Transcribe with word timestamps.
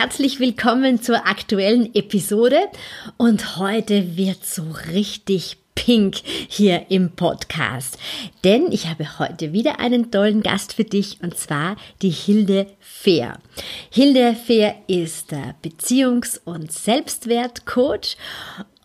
Herzlich 0.00 0.38
willkommen 0.38 1.02
zur 1.02 1.26
aktuellen 1.26 1.92
Episode 1.92 2.60
und 3.16 3.56
heute 3.58 4.16
wird 4.16 4.46
so 4.46 4.62
richtig 4.92 5.56
pink 5.74 6.18
hier 6.48 6.88
im 6.88 7.10
Podcast. 7.16 7.98
Denn 8.44 8.70
ich 8.70 8.86
habe 8.86 9.18
heute 9.18 9.52
wieder 9.52 9.80
einen 9.80 10.12
tollen 10.12 10.44
Gast 10.44 10.74
für 10.74 10.84
dich 10.84 11.18
und 11.20 11.36
zwar 11.36 11.74
die 12.00 12.10
Hilde 12.10 12.68
Fehr. 12.78 13.40
Hilde 13.90 14.36
Fehr 14.36 14.76
ist 14.86 15.32
Beziehungs- 15.64 16.40
und 16.44 16.70
Selbstwertcoach 16.70 18.16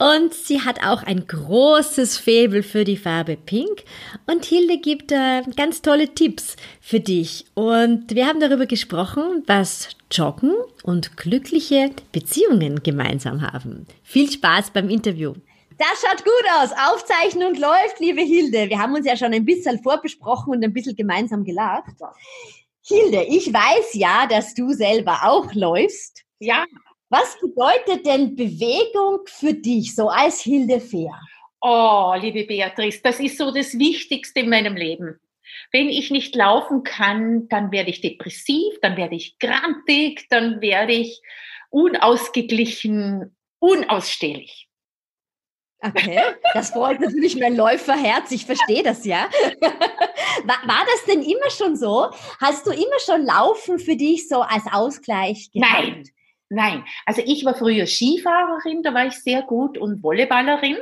und 0.03 0.34
sie 0.34 0.59
hat 0.59 0.84
auch 0.85 1.03
ein 1.03 1.27
großes 1.27 2.17
Faible 2.17 2.62
für 2.62 2.84
die 2.84 2.98
Farbe 2.98 3.38
Pink. 3.38 3.84
Und 4.27 4.43
Hilde 4.43 4.77
gibt 4.77 5.13
äh, 5.13 5.43
ganz 5.55 5.81
tolle 5.81 6.13
Tipps 6.13 6.57
für 6.81 6.99
dich. 6.99 7.45
Und 7.53 8.13
wir 8.13 8.27
haben 8.27 8.41
darüber 8.41 8.66
gesprochen, 8.66 9.43
was 9.48 9.89
Joggen 10.12 10.53
und 10.84 11.16
glückliche 11.16 11.91
Beziehungen 12.12 12.84
gemeinsam 12.84 13.41
haben. 13.41 13.88
Viel 14.03 14.29
Spaß 14.29 14.71
beim 14.71 14.89
Interview. 14.89 15.35
Das 15.77 16.02
schaut 16.02 16.26
gut 16.26 16.45
aus. 16.59 16.71
Aufzeichnen 16.91 17.48
und 17.48 17.59
läuft, 17.59 17.99
liebe 17.99 18.21
Hilde. 18.21 18.70
Wir 18.70 18.79
haben 18.79 18.96
uns 18.96 19.07
ja 19.07 19.15
schon 19.15 19.34
ein 19.34 19.46
bisschen 19.46 19.81
vorbesprochen 19.81 20.54
und 20.54 20.63
ein 20.65 20.74
bisschen 20.74 20.98
gemeinsam 20.98 21.46
gelacht. 21.46 21.96
Hilde, 22.85 23.24
ich 23.24 23.54
weiß 23.54 23.93
ja, 23.93 24.27
dass 24.27 24.54
du 24.54 24.74
selber 24.74 25.20
auch 25.24 25.54
läufst. 25.54 26.24
Ja. 26.40 26.65
Was 27.13 27.37
bedeutet 27.39 28.07
denn 28.07 28.35
Bewegung 28.35 29.19
für 29.25 29.53
dich, 29.53 29.93
so 29.93 30.09
als 30.09 30.41
Hilde 30.41 30.79
Fair? 30.79 31.13
Oh, 31.61 32.15
liebe 32.19 32.43
Beatrice, 32.43 33.01
das 33.03 33.19
ist 33.19 33.37
so 33.37 33.51
das 33.51 33.77
Wichtigste 33.77 34.39
in 34.39 34.49
meinem 34.49 34.75
Leben. 34.75 35.19
Wenn 35.71 35.89
ich 35.89 36.09
nicht 36.09 36.34
laufen 36.34 36.81
kann, 36.81 37.47
dann 37.49 37.71
werde 37.71 37.91
ich 37.91 38.01
depressiv, 38.01 38.73
dann 38.81 38.97
werde 38.97 39.13
ich 39.13 39.37
grantig, 39.37 40.25
dann 40.31 40.59
werde 40.59 40.93
ich 40.93 41.21
unausgeglichen, 41.69 43.37
unausstehlich. 43.59 44.67
Okay, 45.81 46.19
das 46.55 46.71
freut 46.71 46.99
natürlich 46.99 47.35
mein 47.35 47.55
Läuferherz, 47.55 48.31
ich 48.31 48.47
verstehe 48.47 48.81
das 48.81 49.05
ja. 49.05 49.29
War, 50.45 50.67
war, 50.67 50.84
das 50.87 51.05
denn 51.05 51.21
immer 51.21 51.51
schon 51.51 51.75
so? 51.75 52.09
Hast 52.41 52.65
du 52.65 52.71
immer 52.71 52.99
schon 53.05 53.23
Laufen 53.23 53.77
für 53.77 53.95
dich 53.95 54.27
so 54.27 54.41
als 54.41 54.63
Ausgleich 54.71 55.51
gehabt? 55.51 55.84
Nein, 55.84 56.03
nein. 56.54 56.85
Also 57.05 57.21
ich 57.26 57.46
war 57.46 57.55
früher 57.55 57.85
Skifahrerin, 57.85 58.84
da 58.84 58.93
war 58.93 59.07
ich 59.07 59.15
sehr 59.15 59.41
gut 59.41 59.77
und 59.77 60.01
Volleyballerin 60.01 60.77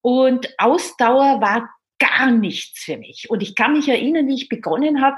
und 0.00 0.48
Ausdauer 0.58 1.40
war 1.40 1.70
gar 1.98 2.30
nichts 2.30 2.84
für 2.84 2.96
mich. 2.96 3.30
Und 3.30 3.42
ich 3.42 3.54
kann 3.54 3.72
mich 3.72 3.88
erinnern, 3.88 4.26
wie 4.26 4.34
ich 4.34 4.48
begonnen 4.48 5.00
habe, 5.00 5.16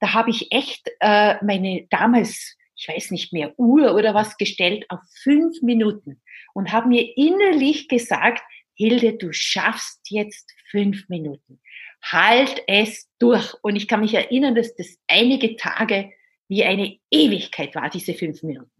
da 0.00 0.12
habe 0.12 0.30
ich 0.30 0.50
echt 0.50 0.90
äh, 1.00 1.36
meine 1.44 1.86
damals, 1.90 2.56
ich 2.74 2.88
weiß 2.88 3.12
nicht 3.12 3.32
mehr, 3.32 3.52
Uhr 3.56 3.94
oder 3.94 4.14
was 4.14 4.36
gestellt 4.36 4.84
auf 4.88 5.00
fünf 5.22 5.62
Minuten 5.62 6.20
und 6.54 6.72
habe 6.72 6.88
mir 6.88 7.16
innerlich 7.16 7.88
gesagt, 7.88 8.42
Hilde, 8.74 9.14
du 9.14 9.32
schaffst 9.32 10.00
jetzt 10.10 10.52
fünf 10.70 11.08
Minuten. 11.08 11.60
Halt 12.02 12.62
es 12.66 13.08
durch. 13.18 13.54
Und 13.62 13.76
ich 13.76 13.86
kann 13.86 14.00
mich 14.00 14.14
erinnern, 14.14 14.56
dass 14.56 14.74
das 14.74 14.98
einige 15.06 15.56
Tage 15.56 16.10
wie 16.48 16.64
eine 16.64 16.98
Ewigkeit 17.10 17.74
war, 17.74 17.88
diese 17.88 18.14
fünf 18.14 18.42
Minuten. 18.42 18.70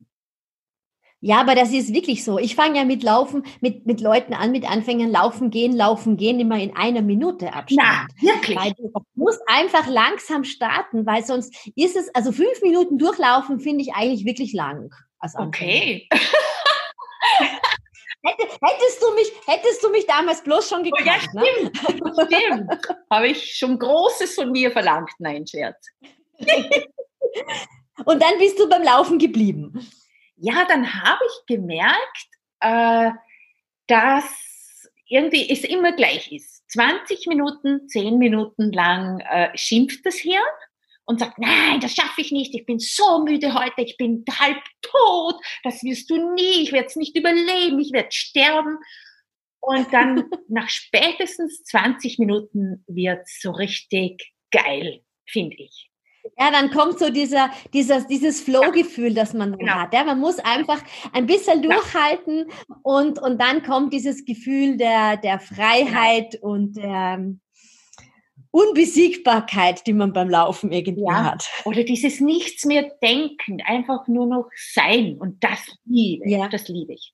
Ja, 1.27 1.41
aber 1.41 1.55
das 1.55 1.73
ist 1.73 1.95
wirklich 1.95 2.23
so. 2.23 2.39
Ich 2.39 2.55
fange 2.55 2.77
ja 2.77 2.85
mit 2.85 3.03
Laufen, 3.03 3.47
mit, 3.63 3.87
mit 3.87 4.03
Leuten 4.03 4.35
an, 4.35 4.53
mit 4.53 4.71
Anfängern 4.71 5.11
laufen 5.11 5.49
gehen, 5.49 5.75
laufen 5.75 6.19
gehen, 6.19 6.39
immer 6.39 6.59
in 6.59 6.77
einer 6.77 7.01
Minute 7.01 7.55
Abstand. 7.55 7.81
Na, 7.81 8.07
wirklich. 8.21 8.59
Weil 8.59 8.75
du 8.75 8.93
musst 9.15 9.41
einfach 9.47 9.87
langsam 9.87 10.45
starten, 10.45 11.07
weil 11.07 11.25
sonst 11.25 11.57
ist 11.77 11.97
es, 11.97 12.15
also 12.15 12.31
fünf 12.31 12.61
Minuten 12.61 12.99
durchlaufen 12.99 13.59
finde 13.59 13.81
ich 13.81 13.95
eigentlich 13.95 14.27
wirklich 14.27 14.53
lang. 14.53 14.91
okay. 15.39 16.07
hättest, 18.23 19.03
du 19.03 19.15
mich, 19.15 19.33
hättest 19.47 19.83
du 19.83 19.89
mich 19.89 20.07
damals 20.07 20.43
bloß 20.43 20.69
schon 20.69 20.83
gekannt. 20.83 21.31
Oh, 21.35 21.39
ja, 21.39 21.53
stimmt. 21.63 21.83
Ne? 22.05 22.27
stimmt. 22.27 22.71
Habe 23.11 23.29
ich 23.29 23.57
schon 23.57 23.79
Großes 23.79 24.35
von 24.35 24.53
mir 24.53 24.71
verlangt. 24.71 25.13
Nein, 25.21 25.47
Scherz. 25.47 25.87
Und 28.05 28.21
dann 28.21 28.37
bist 28.39 28.59
du 28.59 28.69
beim 28.69 28.83
Laufen 28.83 29.19
geblieben. 29.19 29.89
Ja, 30.37 30.65
dann 30.67 31.03
habe 31.03 31.21
ich 31.27 31.47
gemerkt, 31.57 32.29
äh, 32.61 33.11
dass 33.87 34.89
irgendwie 35.09 35.51
es 35.51 35.65
immer 35.65 35.93
gleich 35.93 36.33
ist. 36.33 36.69
20 36.71 37.27
Minuten, 37.27 37.89
10 37.89 38.19
Minuten 38.19 38.73
lang 38.73 39.21
äh, 39.21 39.57
schimpft 39.57 40.05
das 40.05 40.17
Hirn 40.17 40.43
und 41.05 41.21
sagt, 41.21 41.39
nein, 41.39 41.81
das 41.81 41.95
schaffe 41.95 42.21
ich 42.21 42.33
nicht, 42.33 42.55
ich 42.55 42.67
bin 42.67 42.79
so 42.79 43.23
müde 43.23 43.55
heute, 43.55 43.83
ich 43.83 43.97
bin 43.97 44.25
halb 44.39 44.63
tot, 44.81 45.37
das 45.63 45.83
wirst 45.83 46.11
du 46.11 46.35
nie, 46.35 46.63
ich 46.63 46.73
werde 46.73 46.87
es 46.87 46.97
nicht 46.97 47.17
überleben, 47.17 47.79
ich 47.79 47.93
werde 47.93 48.11
sterben. 48.11 48.79
Und 49.61 49.93
dann 49.93 50.25
nach 50.49 50.69
spätestens 50.69 51.63
20 51.65 52.19
Minuten 52.19 52.85
wird 52.87 53.29
so 53.29 53.51
richtig 53.51 54.33
geil, 54.51 55.03
finde 55.27 55.57
ich. 55.59 55.91
Ja, 56.39 56.51
dann 56.51 56.71
kommt 56.71 56.99
so 56.99 57.11
dieser, 57.11 57.51
dieser, 57.73 58.01
dieses 58.03 58.41
Flow-Gefühl, 58.41 59.15
das 59.15 59.35
man 59.35 59.57
genau. 59.57 59.73
hat. 59.75 59.95
Ja, 59.95 60.05
man 60.05 60.19
muss 60.21 60.39
einfach 60.39 60.83
ein 61.13 61.27
bisschen 61.27 61.63
durchhalten 61.63 62.47
und, 62.83 63.21
und 63.21 63.41
dann 63.41 63.63
kommt 63.63 63.93
dieses 63.93 64.25
Gefühl 64.25 64.77
der, 64.77 65.17
der 65.17 65.39
Freiheit 65.39 66.33
genau. 66.33 66.53
und 66.53 66.77
der, 66.77 67.35
Unbesiegbarkeit, 68.55 69.85
die 69.85 69.93
man 69.93 70.13
beim 70.13 70.31
Laufen 70.31 70.71
irgendwie 70.71 71.03
ja. 71.03 71.25
hat. 71.25 71.51
Oder 71.65 71.83
dieses 71.83 72.21
Nichts 72.21 72.65
mehr 72.65 72.89
denken, 73.03 73.61
einfach 73.67 74.07
nur 74.07 74.29
noch 74.29 74.49
sein. 74.73 75.17
Und 75.19 75.43
das 75.43 75.59
liebe 75.85 76.25
ich. 76.25 76.31
Ja. 76.31 76.49
Das 76.49 76.69
liebe 76.69 76.93
ich. 76.93 77.13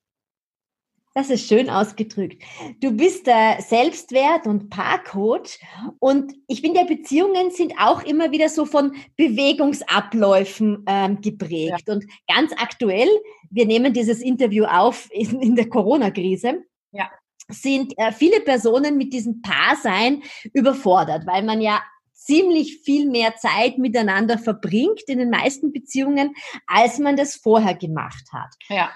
Das 1.14 1.28
ist 1.28 1.48
schön 1.48 1.68
ausgedrückt. 1.68 2.40
Du 2.80 2.92
bist 2.92 3.26
der 3.26 3.60
Selbstwert- 3.60 4.46
und 4.46 4.70
Paarcoach 4.70 5.58
und 5.98 6.32
ich 6.46 6.60
finde, 6.60 6.84
Beziehungen 6.84 7.50
sind 7.50 7.74
auch 7.80 8.04
immer 8.04 8.30
wieder 8.30 8.48
so 8.48 8.64
von 8.64 8.94
Bewegungsabläufen 9.16 10.84
ähm, 10.86 11.20
geprägt. 11.20 11.82
Ja. 11.88 11.94
Und 11.94 12.04
ganz 12.28 12.52
aktuell, 12.52 13.08
wir 13.50 13.66
nehmen 13.66 13.92
dieses 13.92 14.20
Interview 14.20 14.64
auf 14.64 15.08
in, 15.10 15.40
in 15.40 15.56
der 15.56 15.68
Corona-Krise. 15.68 16.62
Ja 16.92 17.10
sind 17.52 17.98
äh, 17.98 18.12
viele 18.12 18.40
Personen 18.40 18.96
mit 18.96 19.12
diesem 19.12 19.42
Paarsein 19.42 20.22
überfordert, 20.52 21.26
weil 21.26 21.42
man 21.42 21.60
ja 21.60 21.82
ziemlich 22.12 22.82
viel 22.84 23.08
mehr 23.08 23.34
Zeit 23.36 23.78
miteinander 23.78 24.38
verbringt 24.38 25.02
in 25.08 25.18
den 25.18 25.30
meisten 25.30 25.72
Beziehungen, 25.72 26.34
als 26.66 26.98
man 26.98 27.16
das 27.16 27.34
vorher 27.36 27.74
gemacht 27.74 28.24
hat. 28.32 28.54
Ja. 28.68 28.90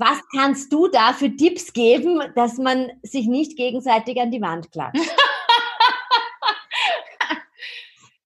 Was 0.00 0.18
kannst 0.34 0.72
du 0.72 0.88
da 0.88 1.12
für 1.12 1.36
Tipps 1.36 1.74
geben, 1.74 2.22
dass 2.34 2.56
man 2.56 2.90
sich 3.02 3.26
nicht 3.26 3.58
gegenseitig 3.58 4.18
an 4.18 4.30
die 4.30 4.40
Wand 4.40 4.72
klatscht? 4.72 4.98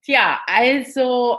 Tja, 0.04 0.40
also 0.46 1.38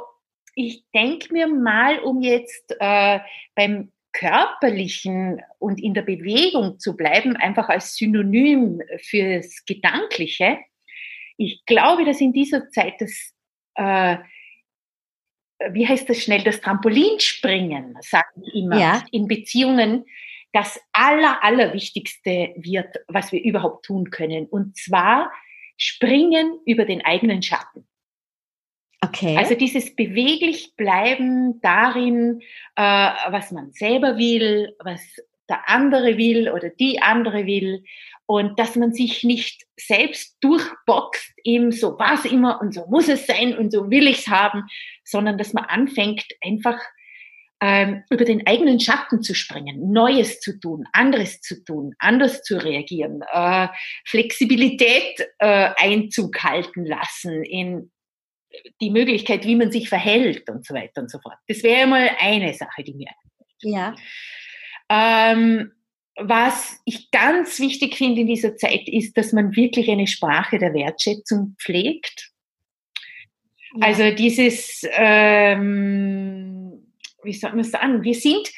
ich 0.54 0.84
denke 0.94 1.32
mir 1.32 1.48
mal, 1.48 2.00
um 2.00 2.22
jetzt 2.22 2.76
äh, 2.82 3.20
beim 3.56 3.94
Körperlichen 4.12 5.42
und 5.58 5.82
in 5.82 5.94
der 5.94 6.02
Bewegung 6.02 6.80
zu 6.80 6.98
bleiben, 6.98 7.38
einfach 7.38 7.70
als 7.70 7.96
Synonym 7.96 8.82
fürs 9.04 9.64
Gedankliche. 9.66 10.58
Ich 11.38 11.66
glaube, 11.66 12.04
dass 12.04 12.20
in 12.20 12.34
dieser 12.34 12.70
Zeit 12.72 12.96
das, 13.00 13.34
äh, 13.76 14.18
wie 15.72 15.88
heißt 15.88 16.10
das 16.10 16.22
schnell, 16.22 16.44
das 16.44 16.60
Trampolinspringen, 16.60 17.96
sagen 18.02 18.42
wir 18.42 18.54
immer, 18.54 18.78
ja. 18.78 19.06
in 19.12 19.30
Beziehungen 19.30 20.04
das 20.56 20.80
Aller, 20.94 21.44
Allerwichtigste 21.44 22.54
wird, 22.56 22.96
was 23.10 23.34
wir 23.34 23.44
überhaupt 23.44 23.86
tun 23.86 24.10
können. 24.10 24.46
Und 24.46 24.78
zwar 24.78 25.30
springen 25.76 26.58
über 26.66 26.86
den 26.86 27.04
eigenen 27.04 27.42
Schatten. 27.42 27.86
Okay. 29.02 29.36
Also 29.38 29.56
dieses 29.56 29.94
beweglich 29.98 30.74
bleiben 30.78 31.60
darin, 31.60 32.40
äh, 32.78 32.82
was 32.82 33.52
man 33.52 33.74
selber 33.74 34.18
will, 34.18 34.74
was 34.80 35.02
der 35.50 35.68
andere 35.68 36.18
will 36.18 36.50
oder 36.50 36.70
die 36.70 37.02
andere 37.02 37.46
will 37.46 37.84
und 38.26 38.58
dass 38.58 38.78
man 38.78 38.94
sich 38.94 39.26
nicht 39.26 39.66
selbst 39.78 40.38
durchboxt, 40.40 41.34
eben 41.44 41.74
so 41.74 42.00
war 42.00 42.14
es 42.14 42.24
immer 42.24 42.62
und 42.62 42.74
so 42.74 42.86
muss 42.88 43.10
es 43.10 43.28
sein 43.28 43.58
und 43.58 43.72
so 43.72 43.92
will 43.92 44.08
ich 44.08 44.20
es 44.20 44.28
haben, 44.30 44.64
sondern 45.04 45.38
dass 45.38 45.52
man 45.52 45.66
anfängt 45.66 46.26
einfach 46.42 46.80
ähm, 47.62 48.04
über 48.10 48.26
den 48.26 48.46
eigenen 48.46 48.80
Schatten 48.80 49.22
zu 49.22 49.34
springen, 49.34 49.92
Neues 49.92 50.40
zu 50.40 50.60
tun, 50.60 50.86
anderes 50.92 51.42
zu 51.42 51.64
tun, 51.64 51.96
anders 52.00 52.44
zu 52.44 52.62
reagieren, 52.62 53.24
äh, 53.32 53.68
Flexibilität 54.06 55.20
äh, 55.40 55.70
Einzug 55.78 56.44
halten 56.44 56.86
lassen 56.86 57.44
in 57.44 57.92
die 58.82 58.90
Möglichkeit, 58.90 59.46
wie 59.46 59.56
man 59.56 59.72
sich 59.72 59.90
verhält 59.90 60.50
und 60.50 60.66
so 60.66 60.74
weiter 60.74 61.02
und 61.02 61.12
so 61.12 61.20
fort. 61.20 61.38
Das 61.48 61.64
wäre 61.64 61.88
mal 61.88 62.10
eine 62.20 62.54
Sache, 62.54 62.84
die 62.84 62.94
mir 62.94 63.10
ja. 63.62 63.96
Ähm, 64.90 65.72
was 66.18 66.80
ich 66.86 67.12
ganz 67.12 67.60
wichtig 67.60 67.98
finde 67.98 68.22
in 68.22 68.28
dieser 68.28 68.56
Zeit 68.56 68.88
ist, 68.88 69.18
dass 69.18 69.34
man 69.34 69.56
wirklich 69.56 69.90
eine 69.90 70.08
Sprache 70.08 70.58
der 70.58 70.74
Wertschätzung 70.74 71.56
pflegt. 71.60 72.32
Ja. 73.76 73.88
Also 73.88 74.12
dieses, 74.12 74.86
ähm, 74.92 76.45
wie 77.26 77.34
soll 77.34 77.54
man 77.54 77.64
sagen, 77.64 78.04
wir 78.04 78.14
sind, 78.14 78.52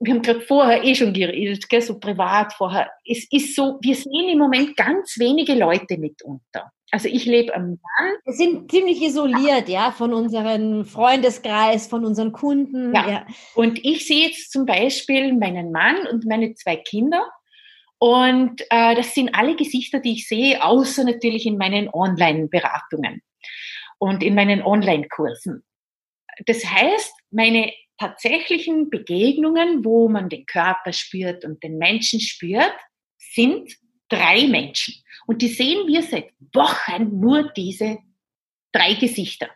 wir 0.00 0.14
haben 0.14 0.22
gerade 0.22 0.40
vorher 0.40 0.84
eh 0.84 0.94
schon 0.94 1.12
geredet, 1.12 1.68
gell, 1.68 1.80
so 1.80 1.98
privat 1.98 2.52
vorher, 2.52 2.90
es 3.04 3.26
ist 3.30 3.54
so, 3.56 3.78
wir 3.82 3.94
sehen 3.94 4.28
im 4.28 4.38
Moment 4.38 4.76
ganz 4.76 5.18
wenige 5.18 5.54
Leute 5.54 5.98
mitunter. 5.98 6.70
Also 6.90 7.08
ich 7.08 7.24
lebe 7.24 7.52
am 7.54 7.70
Land. 7.70 8.18
Wir 8.24 8.34
sind 8.34 8.70
ziemlich 8.70 9.02
isoliert, 9.02 9.68
ja, 9.68 9.90
von 9.90 10.14
unserem 10.14 10.84
Freundeskreis, 10.84 11.88
von 11.88 12.04
unseren 12.04 12.30
Kunden. 12.30 12.94
Ja. 12.94 13.10
ja. 13.10 13.26
Und 13.56 13.84
ich 13.84 14.06
sehe 14.06 14.28
jetzt 14.28 14.52
zum 14.52 14.64
Beispiel 14.64 15.32
meinen 15.32 15.72
Mann 15.72 16.06
und 16.06 16.24
meine 16.24 16.54
zwei 16.54 16.76
Kinder. 16.76 17.28
Und 17.98 18.60
äh, 18.70 18.94
das 18.94 19.14
sind 19.14 19.34
alle 19.34 19.56
Gesichter, 19.56 19.98
die 19.98 20.12
ich 20.12 20.28
sehe, 20.28 20.62
außer 20.62 21.02
natürlich 21.02 21.46
in 21.46 21.56
meinen 21.56 21.88
Online-Beratungen 21.88 23.22
und 23.98 24.22
in 24.22 24.34
meinen 24.36 24.62
Online-Kursen. 24.62 25.64
Das 26.46 26.64
heißt, 26.64 27.12
meine 27.30 27.72
tatsächlichen 27.98 28.90
Begegnungen, 28.90 29.84
wo 29.84 30.08
man 30.08 30.28
den 30.28 30.46
Körper 30.46 30.92
spürt 30.92 31.44
und 31.44 31.62
den 31.62 31.78
Menschen 31.78 32.20
spürt, 32.20 32.74
sind 33.18 33.72
drei 34.08 34.46
Menschen. 34.46 34.94
Und 35.26 35.42
die 35.42 35.48
sehen 35.48 35.86
wir 35.86 36.02
seit 36.02 36.30
Wochen 36.52 37.20
nur 37.20 37.52
diese 37.52 37.98
drei 38.72 38.94
Gesichter. 38.94 39.48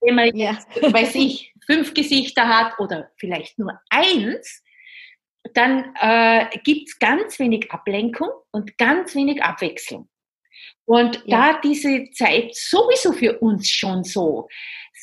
Wenn 0.00 0.14
man 0.14 0.36
jetzt, 0.36 0.68
ja. 0.80 0.92
weiß 0.92 1.14
ich, 1.16 1.52
fünf 1.66 1.92
Gesichter 1.94 2.48
hat 2.48 2.78
oder 2.78 3.10
vielleicht 3.18 3.58
nur 3.58 3.78
eins, 3.90 4.62
dann 5.54 5.94
äh, 6.00 6.46
gibt 6.64 6.88
es 6.88 6.98
ganz 6.98 7.38
wenig 7.38 7.70
Ablenkung 7.70 8.30
und 8.50 8.78
ganz 8.78 9.14
wenig 9.14 9.42
Abwechslung. 9.42 10.08
Und 10.88 11.22
ja. 11.26 11.52
da 11.52 11.60
diese 11.60 12.08
Zeit 12.12 12.54
sowieso 12.54 13.12
für 13.12 13.38
uns 13.40 13.68
schon 13.68 14.04
so 14.04 14.48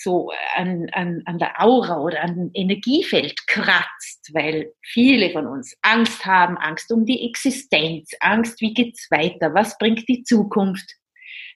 so 0.01 0.31
an, 0.55 0.89
an, 0.91 1.21
an 1.25 1.37
der 1.37 1.61
Aura 1.61 2.01
oder 2.01 2.21
an 2.21 2.35
dem 2.35 2.51
Energiefeld 2.53 3.47
kratzt, 3.47 4.29
weil 4.33 4.73
viele 4.81 5.31
von 5.31 5.47
uns 5.47 5.77
Angst 5.83 6.25
haben, 6.25 6.57
Angst 6.57 6.91
um 6.91 7.05
die 7.05 7.25
Existenz, 7.29 8.11
Angst, 8.19 8.59
wie 8.61 8.73
geht's 8.73 9.09
weiter, 9.11 9.53
was 9.53 9.77
bringt 9.77 10.07
die 10.09 10.23
Zukunft, 10.23 10.91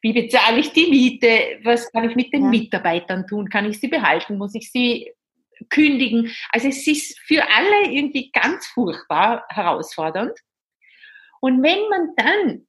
wie 0.03 0.13
bezahle 0.13 0.59
ich 0.59 0.71
die 0.73 0.89
Miete, 0.89 1.59
was 1.63 1.91
kann 1.91 2.09
ich 2.09 2.15
mit 2.15 2.31
den 2.31 2.43
ja. 2.43 2.49
Mitarbeitern 2.49 3.27
tun, 3.27 3.49
kann 3.49 3.69
ich 3.69 3.79
sie 3.79 3.89
behalten, 3.89 4.37
muss 4.37 4.55
ich 4.55 4.71
sie 4.71 5.11
kündigen. 5.69 6.31
Also 6.51 6.69
es 6.69 6.87
ist 6.87 7.19
für 7.19 7.43
alle 7.49 7.91
irgendwie 7.91 8.31
ganz 8.31 8.67
furchtbar 8.67 9.43
herausfordernd. 9.49 10.37
Und 11.41 11.63
wenn 11.63 11.89
man 11.89 12.13
dann 12.15 12.68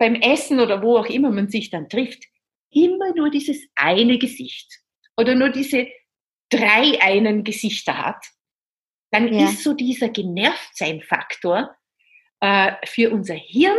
beim 0.00 0.14
Essen 0.14 0.60
oder 0.60 0.82
wo 0.82 0.96
auch 0.96 1.06
immer 1.06 1.30
man 1.30 1.50
sich 1.50 1.68
dann 1.68 1.90
trifft, 1.90 2.24
immer 2.70 3.14
nur 3.14 3.30
dieses 3.30 3.68
eine 3.74 4.18
Gesicht 4.18 4.80
oder 5.16 5.34
nur 5.34 5.50
diese 5.50 5.86
drei 6.48 7.00
einen 7.02 7.44
Gesichter 7.44 7.98
hat, 7.98 8.24
dann 9.12 9.32
ja. 9.32 9.44
ist 9.44 9.62
so 9.62 9.74
dieser 9.74 10.08
Genervtsein-Faktor 10.08 11.76
äh, 12.40 12.72
für 12.86 13.10
unser 13.10 13.34
Hirn 13.34 13.76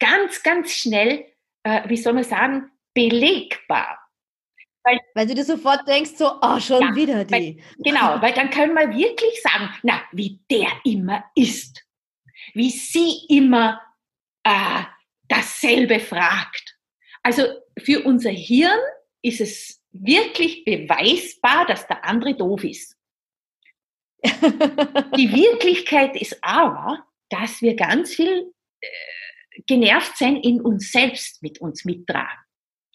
ganz, 0.00 0.42
ganz 0.42 0.72
schnell, 0.72 1.24
äh, 1.62 1.88
wie 1.88 1.96
soll 1.96 2.14
man 2.14 2.24
sagen, 2.24 2.72
belegbar. 2.92 4.00
Weil, 4.82 4.98
weil, 5.14 5.28
du 5.28 5.36
dir 5.36 5.44
sofort 5.44 5.86
denkst, 5.86 6.16
so, 6.16 6.32
oh, 6.42 6.58
schon 6.58 6.80
ja, 6.80 6.96
wieder 6.96 7.24
die. 7.24 7.32
Weil, 7.32 7.56
genau, 7.78 8.20
weil 8.20 8.32
dann 8.32 8.50
können 8.50 8.74
wir 8.74 8.88
wirklich 8.92 9.40
sagen, 9.40 9.72
na, 9.84 10.02
wie 10.10 10.40
der 10.50 10.72
immer 10.84 11.24
ist, 11.36 11.86
wie 12.54 12.70
sie 12.70 13.26
immer 13.28 13.80
äh, 14.42 14.82
dasselbe 15.32 16.00
fragt. 16.00 16.76
Also 17.22 17.44
für 17.78 18.02
unser 18.04 18.30
Hirn 18.30 18.78
ist 19.22 19.40
es 19.40 19.82
wirklich 19.92 20.64
beweisbar, 20.64 21.66
dass 21.66 21.86
der 21.86 22.04
andere 22.04 22.34
doof 22.34 22.64
ist. 22.64 22.96
Die 24.22 25.32
Wirklichkeit 25.32 26.20
ist 26.20 26.38
aber, 26.42 27.04
dass 27.28 27.62
wir 27.62 27.74
ganz 27.74 28.14
viel 28.14 28.52
äh, 28.80 28.86
genervt 29.66 30.16
sein 30.16 30.36
in 30.36 30.60
uns 30.60 30.92
selbst 30.92 31.42
mit 31.42 31.60
uns 31.60 31.84
mittragen. 31.84 32.38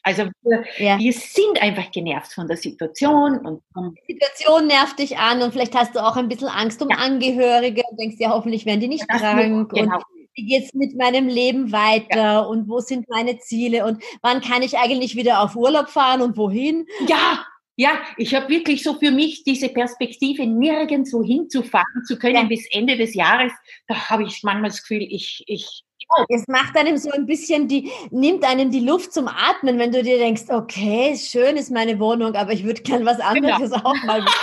Also 0.03 0.29
wir, 0.41 0.63
ja. 0.77 0.97
wir, 0.97 1.11
sind 1.11 1.61
einfach 1.61 1.91
genervt 1.91 2.31
von 2.31 2.47
der 2.47 2.55
Situation. 2.55 3.39
Und, 3.45 3.61
die 4.07 4.13
Situation 4.13 4.67
nervt 4.67 4.99
dich 4.99 5.17
an 5.17 5.41
und 5.41 5.51
vielleicht 5.51 5.75
hast 5.75 5.95
du 5.95 5.99
auch 5.99 6.15
ein 6.15 6.29
bisschen 6.29 6.47
Angst 6.47 6.81
um 6.81 6.89
ja. 6.89 6.95
Angehörige 6.95 7.83
und 7.89 7.99
denkst 7.99 8.15
ja, 8.19 8.29
hoffentlich 8.29 8.65
werden 8.65 8.79
die 8.79 8.87
nicht 8.87 9.05
ja, 9.09 9.17
krank. 9.17 9.69
Genau. 9.73 9.99
Wie 10.37 10.45
geht's 10.45 10.73
mit 10.75 10.95
meinem 10.95 11.27
Leben 11.27 11.71
weiter 11.71 12.15
ja. 12.15 12.39
und 12.41 12.69
wo 12.69 12.79
sind 12.79 13.09
meine 13.09 13.39
Ziele 13.39 13.85
und 13.85 14.03
wann 14.21 14.39
kann 14.39 14.61
ich 14.61 14.77
eigentlich 14.77 15.15
wieder 15.15 15.41
auf 15.41 15.55
Urlaub 15.55 15.89
fahren 15.89 16.21
und 16.21 16.37
wohin? 16.37 16.85
Ja, 17.07 17.43
ja, 17.75 17.99
ich 18.17 18.35
habe 18.35 18.49
wirklich 18.49 18.83
so 18.83 18.93
für 18.95 19.09
mich 19.11 19.43
diese 19.43 19.69
Perspektive, 19.69 20.45
nirgendwo 20.45 21.23
hinzufahren 21.23 22.03
zu 22.05 22.19
können 22.19 22.35
ja. 22.35 22.43
bis 22.43 22.67
Ende 22.71 22.97
des 22.97 23.15
Jahres. 23.15 23.51
Da 23.87 24.09
habe 24.09 24.23
ich 24.23 24.41
manchmal 24.43 24.69
das 24.69 24.81
Gefühl, 24.81 25.01
ich, 25.09 25.43
ich 25.47 25.83
es 26.29 26.47
macht 26.47 26.77
einem 26.77 26.97
so 26.97 27.11
ein 27.11 27.25
bisschen 27.25 27.67
die, 27.67 27.91
nimmt 28.11 28.43
einem 28.43 28.71
die 28.71 28.79
Luft 28.79 29.13
zum 29.13 29.27
Atmen, 29.27 29.77
wenn 29.77 29.91
du 29.91 30.03
dir 30.03 30.17
denkst, 30.17 30.43
okay, 30.49 31.17
schön 31.17 31.57
ist 31.57 31.71
meine 31.71 31.99
Wohnung, 31.99 32.35
aber 32.35 32.53
ich 32.53 32.63
würde 32.63 32.81
gern 32.81 33.05
was 33.05 33.17
genau. 33.17 33.29
anderes 33.29 33.71
genau. 33.71 33.83
auch 33.83 34.03
mal. 34.05 34.23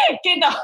genau, 0.24 0.54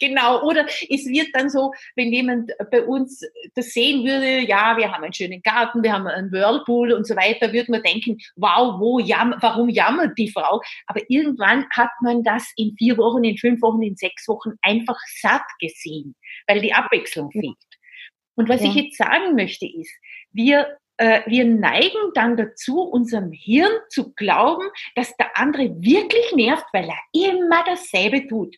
genau. 0.00 0.42
Oder 0.42 0.66
es 0.66 1.06
wird 1.06 1.28
dann 1.32 1.50
so, 1.50 1.72
wenn 1.96 2.12
jemand 2.12 2.52
bei 2.70 2.82
uns 2.84 3.22
das 3.54 3.72
sehen 3.72 4.04
würde, 4.04 4.40
ja, 4.40 4.76
wir 4.76 4.92
haben 4.92 5.04
einen 5.04 5.12
schönen 5.12 5.42
Garten, 5.42 5.82
wir 5.82 5.92
haben 5.92 6.06
einen 6.06 6.32
Whirlpool 6.32 6.92
und 6.92 7.06
so 7.06 7.16
weiter, 7.16 7.52
würde 7.52 7.70
man 7.70 7.82
denken, 7.82 8.18
wow, 8.36 8.78
wo 8.80 8.98
jam 8.98 9.34
warum 9.40 9.68
jammert 9.68 10.16
die 10.18 10.30
Frau? 10.30 10.60
Aber 10.86 11.00
irgendwann 11.08 11.66
hat 11.70 11.90
man 12.02 12.22
das 12.22 12.52
in 12.56 12.74
vier 12.76 12.96
Wochen, 12.96 13.24
in 13.24 13.36
fünf 13.36 13.62
Wochen, 13.62 13.82
in 13.82 13.96
sechs 13.96 14.26
Wochen 14.28 14.52
einfach 14.62 14.98
satt 15.20 15.46
gesehen, 15.60 16.14
weil 16.46 16.60
die 16.60 16.74
Abwechslung 16.74 17.30
fehlt. 17.30 17.56
Und 18.34 18.48
was 18.48 18.62
ja. 18.62 18.68
ich 18.68 18.74
jetzt 18.74 18.96
sagen 18.96 19.34
möchte 19.34 19.66
ist, 19.66 19.92
wir 20.32 20.78
äh, 20.98 21.22
wir 21.26 21.44
neigen 21.44 22.12
dann 22.14 22.36
dazu, 22.36 22.82
unserem 22.82 23.32
Hirn 23.32 23.72
zu 23.88 24.12
glauben, 24.14 24.68
dass 24.94 25.16
der 25.16 25.38
andere 25.38 25.80
wirklich 25.80 26.32
nervt, 26.34 26.66
weil 26.72 26.88
er 26.88 27.00
immer 27.12 27.64
dasselbe 27.64 28.26
tut. 28.26 28.56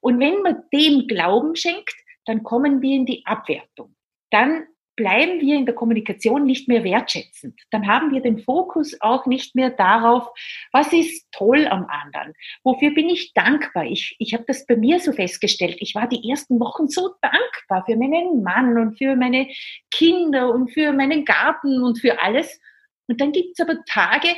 Und 0.00 0.20
wenn 0.20 0.42
man 0.42 0.64
dem 0.72 1.06
Glauben 1.06 1.54
schenkt, 1.54 1.94
dann 2.24 2.42
kommen 2.42 2.82
wir 2.82 2.96
in 2.96 3.06
die 3.06 3.24
Abwertung. 3.26 3.94
Dann 4.30 4.66
bleiben 4.98 5.40
wir 5.40 5.54
in 5.54 5.64
der 5.64 5.76
Kommunikation 5.76 6.44
nicht 6.44 6.66
mehr 6.66 6.82
wertschätzend. 6.82 7.58
Dann 7.70 7.86
haben 7.86 8.12
wir 8.12 8.20
den 8.20 8.40
Fokus 8.40 8.96
auch 9.00 9.26
nicht 9.26 9.54
mehr 9.54 9.70
darauf, 9.70 10.26
was 10.72 10.92
ist 10.92 11.30
toll 11.30 11.68
am 11.68 11.86
anderen, 11.86 12.34
wofür 12.64 12.90
bin 12.90 13.08
ich 13.08 13.32
dankbar. 13.32 13.84
Ich, 13.84 14.16
ich 14.18 14.34
habe 14.34 14.42
das 14.48 14.66
bei 14.66 14.76
mir 14.76 14.98
so 14.98 15.12
festgestellt. 15.12 15.76
Ich 15.78 15.94
war 15.94 16.08
die 16.08 16.28
ersten 16.28 16.58
Wochen 16.58 16.88
so 16.88 17.14
dankbar 17.22 17.84
für 17.86 17.96
meinen 17.96 18.42
Mann 18.42 18.76
und 18.76 18.98
für 18.98 19.14
meine 19.14 19.48
Kinder 19.92 20.50
und 20.50 20.72
für 20.72 20.92
meinen 20.92 21.24
Garten 21.24 21.80
und 21.80 22.00
für 22.00 22.20
alles. 22.20 22.60
Und 23.06 23.20
dann 23.20 23.30
gibt 23.30 23.56
es 23.56 23.64
aber 23.64 23.78
Tage, 23.84 24.34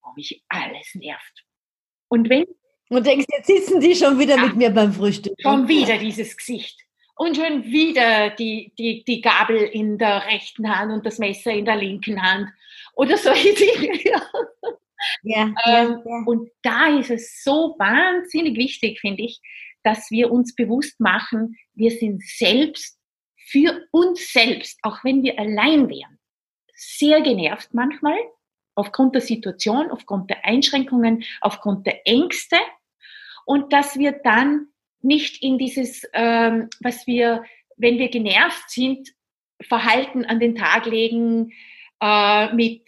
wo 0.00 0.12
mich 0.14 0.44
alles 0.48 0.94
nervt. 0.94 1.44
Und 2.06 2.30
wenn 2.30 2.44
und 2.88 3.04
denkst, 3.04 3.26
jetzt 3.28 3.48
sitzen 3.48 3.80
die 3.80 3.96
schon 3.96 4.16
wieder 4.20 4.36
ja, 4.36 4.46
mit 4.46 4.54
mir 4.54 4.70
beim 4.70 4.92
Frühstück. 4.92 5.34
Schon 5.40 5.66
wieder 5.66 5.98
dieses 5.98 6.36
Gesicht 6.36 6.83
und 7.16 7.36
schon 7.36 7.64
wieder 7.64 8.30
die, 8.30 8.72
die, 8.78 9.04
die 9.04 9.20
Gabel 9.20 9.56
in 9.56 9.98
der 9.98 10.26
rechten 10.26 10.68
Hand 10.68 10.92
und 10.92 11.06
das 11.06 11.18
Messer 11.18 11.52
in 11.52 11.64
der 11.64 11.76
linken 11.76 12.20
Hand 12.20 12.48
oder 12.94 13.16
solche 13.16 13.54
Dinge. 13.54 14.00
Ja, 15.22 15.52
ähm, 15.66 16.02
ja, 16.04 16.22
Und 16.26 16.50
da 16.62 16.98
ist 16.98 17.10
es 17.10 17.42
so 17.42 17.76
wahnsinnig 17.78 18.56
wichtig, 18.56 19.00
finde 19.00 19.22
ich, 19.22 19.40
dass 19.82 20.10
wir 20.10 20.32
uns 20.32 20.54
bewusst 20.54 20.98
machen, 20.98 21.56
wir 21.74 21.90
sind 21.90 22.22
selbst 22.22 22.98
für 23.36 23.86
uns 23.90 24.32
selbst, 24.32 24.78
auch 24.82 25.04
wenn 25.04 25.22
wir 25.22 25.38
allein 25.38 25.88
wären, 25.90 26.18
sehr 26.74 27.20
genervt 27.20 27.74
manchmal 27.74 28.16
aufgrund 28.74 29.14
der 29.14 29.22
Situation, 29.22 29.90
aufgrund 29.90 30.30
der 30.30 30.44
Einschränkungen, 30.44 31.24
aufgrund 31.40 31.86
der 31.86 32.06
Ängste 32.06 32.56
und 33.44 33.72
dass 33.72 33.98
wir 33.98 34.12
dann 34.12 34.68
nicht 35.04 35.42
in 35.42 35.58
dieses, 35.58 36.02
ähm, 36.12 36.68
was 36.80 37.06
wir, 37.06 37.44
wenn 37.76 37.98
wir 37.98 38.08
genervt 38.08 38.70
sind, 38.70 39.08
Verhalten 39.62 40.24
an 40.24 40.40
den 40.40 40.56
Tag 40.56 40.86
legen 40.86 41.52
äh, 42.00 42.52
mit 42.54 42.82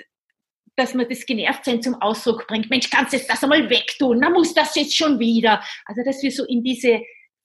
dass 0.76 0.92
man 0.92 1.08
das 1.08 1.24
Genervtsein 1.24 1.82
zum 1.82 1.94
Ausdruck 1.94 2.46
bringt. 2.46 2.68
Mensch, 2.68 2.90
kannst 2.90 3.14
du 3.14 3.18
das 3.18 3.42
einmal 3.42 3.68
wegtun? 3.70 4.18
Na, 4.20 4.28
muss 4.28 4.52
das 4.52 4.74
jetzt 4.76 4.94
schon 4.94 5.18
wieder? 5.18 5.62
Also, 5.86 6.02
dass 6.04 6.22
wir 6.22 6.30
so 6.30 6.44
in 6.44 6.62
diese 6.62 7.00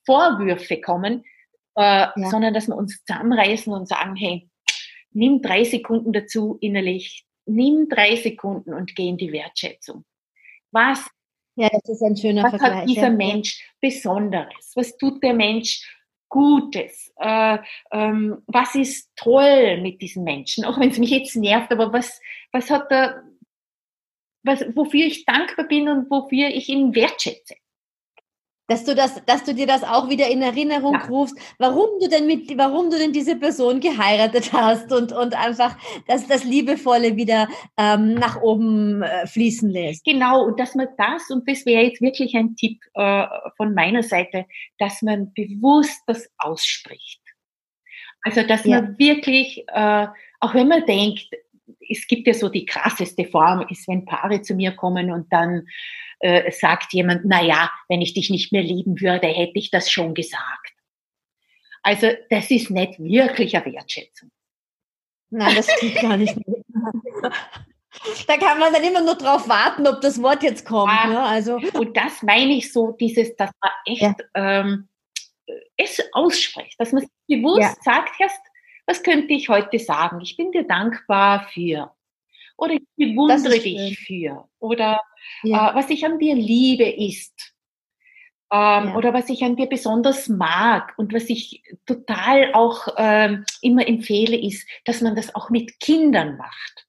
Vorwürfe 0.06 0.82
kommen, 0.82 1.24
äh, 1.76 1.82
ja. 1.82 2.30
sondern 2.30 2.54
dass 2.54 2.68
wir 2.68 2.76
uns 2.76 3.02
zusammenreißen 3.06 3.72
und 3.72 3.88
sagen, 3.88 4.16
hey, 4.18 4.50
nimm 5.12 5.42
drei 5.42 5.64
Sekunden 5.64 6.12
dazu 6.12 6.58
innerlich, 6.60 7.26
nimm 7.46 7.88
drei 7.90 8.18
Sekunden 8.18 8.74
und 8.74 8.96
geh 8.96 9.08
in 9.08 9.18
die 9.18 9.32
Wertschätzung. 9.32 10.04
Was, 10.72 11.10
ja, 11.62 11.70
das 11.72 11.90
ist 11.90 12.02
ein 12.02 12.18
schöner 12.18 12.44
was 12.44 12.52
Vergleich, 12.52 12.82
hat 12.82 12.90
dieser 12.90 13.02
ja. 13.04 13.10
Mensch 13.10 13.64
Besonderes? 13.80 14.72
Was 14.76 14.98
tut 14.98 15.22
der 15.24 15.34
Mensch 15.34 15.88
Gutes? 16.28 17.12
Äh, 17.18 17.60
ähm, 17.92 18.42
was 18.48 18.74
ist 18.74 19.12
toll 19.16 19.80
mit 19.82 20.02
diesem 20.02 20.24
Menschen? 20.24 20.66
Auch 20.66 20.80
wenn 20.80 20.90
es 20.90 20.98
mich 20.98 21.12
jetzt 21.12 21.36
nervt, 21.36 21.72
aber 21.72 21.94
was, 21.94 22.20
was 22.52 22.72
hat 22.72 22.90
er, 22.90 23.24
was, 24.44 24.66
wofür 24.76 25.06
ich 25.06 25.26
dankbar 25.26 25.68
bin 25.68 25.88
und 25.88 26.10
wofür 26.10 26.48
ich 26.48 26.68
ihn 26.68 26.96
wertschätze? 26.96 27.56
Dass 28.72 28.86
du 28.86 28.96
das, 28.96 29.22
dass 29.26 29.44
du 29.44 29.54
dir 29.54 29.68
das 29.68 29.84
auch 29.84 30.08
wieder 30.08 30.30
in 30.30 30.42
Erinnerung 30.42 30.94
ja. 30.94 31.06
rufst, 31.08 31.38
warum 31.58 32.00
du 32.00 32.08
denn 32.08 32.26
mit, 32.26 32.58
warum 32.58 32.90
du 32.90 32.98
denn 32.98 33.12
diese 33.12 33.36
Person 33.36 33.82
geheiratet 33.82 34.54
hast 34.54 34.94
und, 34.94 35.12
und 35.12 35.36
einfach 35.36 35.76
dass 36.08 36.26
das 36.26 36.46
Liebevolle 36.46 37.18
wieder 37.18 37.50
ähm, 37.78 38.14
nach 38.14 38.42
oben 38.42 39.04
äh, 39.04 39.28
fließen 39.28 39.70
lässt. 39.70 40.06
Genau, 40.06 40.46
und 40.46 40.58
dass 40.58 40.74
man 40.74 40.88
das, 40.98 41.30
und 41.30 41.48
das 41.50 41.66
wäre 41.66 41.84
jetzt 41.84 42.00
wirklich 42.00 42.34
ein 42.34 42.56
Tipp 42.56 42.82
äh, 42.94 43.26
von 43.58 43.74
meiner 43.74 44.04
Seite, 44.04 44.46
dass 44.78 45.02
man 45.02 45.34
bewusst 45.34 46.02
das 46.08 46.30
ausspricht. 46.38 47.20
Also, 48.24 48.44
dass 48.44 48.64
ja. 48.64 48.82
man 48.82 48.98
wirklich, 48.98 49.66
äh, 49.68 50.08
auch 50.40 50.54
wenn 50.54 50.70
man 50.70 50.86
denkt, 50.86 51.28
es 51.90 52.08
gibt 52.08 52.26
ja 52.26 52.34
so 52.34 52.48
die 52.48 52.66
krasseste 52.66 53.26
Form, 53.26 53.66
ist, 53.70 53.86
wenn 53.90 54.06
Paare 54.06 54.42
zu 54.42 54.56
mir 54.56 54.72
kommen 54.72 55.12
und 55.12 55.28
dann 55.34 55.68
äh, 56.22 56.52
sagt 56.52 56.94
jemand, 56.94 57.22
na 57.26 57.44
ja, 57.44 57.72
wenn 57.90 58.02
ich 58.02 58.14
dich 58.14 58.30
nicht 58.30 58.52
mehr 58.52 58.64
lieben 58.64 59.00
würde, 59.02 59.28
hätte 59.28 59.58
ich 59.60 59.72
das 59.72 59.92
schon 59.92 60.14
gesagt. 60.14 60.74
Also 61.84 62.10
das 62.30 62.52
ist 62.52 62.70
nicht 62.70 63.00
wirklich 63.00 63.56
eine 63.56 63.74
Wertschätzung. 63.74 64.32
Nein, 65.32 65.56
das 65.56 65.72
stimmt 65.72 65.96
gar 65.96 66.18
nicht. 66.18 66.36
Da 68.26 68.38
kann 68.38 68.58
man 68.58 68.72
dann 68.72 68.84
immer 68.84 69.02
nur 69.02 69.16
drauf 69.16 69.50
warten, 69.50 69.86
ob 69.86 70.00
das 70.00 70.22
Wort 70.24 70.44
jetzt 70.44 70.66
kommt. 70.66 70.92
Ah, 70.92 71.08
ne? 71.08 71.22
also. 71.22 71.60
Und 71.74 71.96
das 71.98 72.24
meine 72.24 72.54
ich 72.54 72.72
so, 72.72 72.94
dieses, 72.94 73.36
dass 73.36 73.52
man 73.62 73.72
echt 73.86 74.02
ja. 74.02 74.16
ähm, 74.34 74.88
es 75.76 76.02
ausspricht, 76.14 76.80
dass 76.80 76.94
man 76.94 77.06
bewusst 77.28 77.60
ja. 77.60 77.76
sagt, 77.82 78.12
erst, 78.20 78.40
was 78.86 79.04
könnte 79.04 79.34
ich 79.34 79.50
heute 79.50 79.78
sagen? 79.78 80.22
Ich 80.22 80.38
bin 80.38 80.54
dir 80.54 80.64
dankbar 80.64 81.50
für. 81.54 81.92
Oder 82.62 82.74
ich 82.74 82.84
bewundere 82.96 83.60
dich 83.60 83.98
für. 83.98 84.48
Oder 84.60 85.02
ja. 85.42 85.72
äh, 85.72 85.76
was 85.76 85.90
ich 85.90 86.06
an 86.06 86.20
dir 86.20 86.36
liebe 86.36 86.88
ist. 86.88 87.56
Ähm, 88.54 88.90
ja. 88.90 88.96
Oder 88.96 89.16
was 89.16 89.30
ich 89.30 89.44
an 89.44 89.56
dir 89.56 89.66
besonders 89.66 90.30
mag 90.30 90.94
und 90.98 91.12
was 91.12 91.24
ich 91.30 91.64
total 91.88 92.54
auch 92.54 92.88
ähm, 92.98 93.46
immer 93.62 93.88
empfehle, 93.88 94.38
ist, 94.38 94.68
dass 94.86 95.02
man 95.02 95.16
das 95.16 95.34
auch 95.34 95.50
mit 95.50 95.80
Kindern 95.80 96.38
macht. 96.38 96.88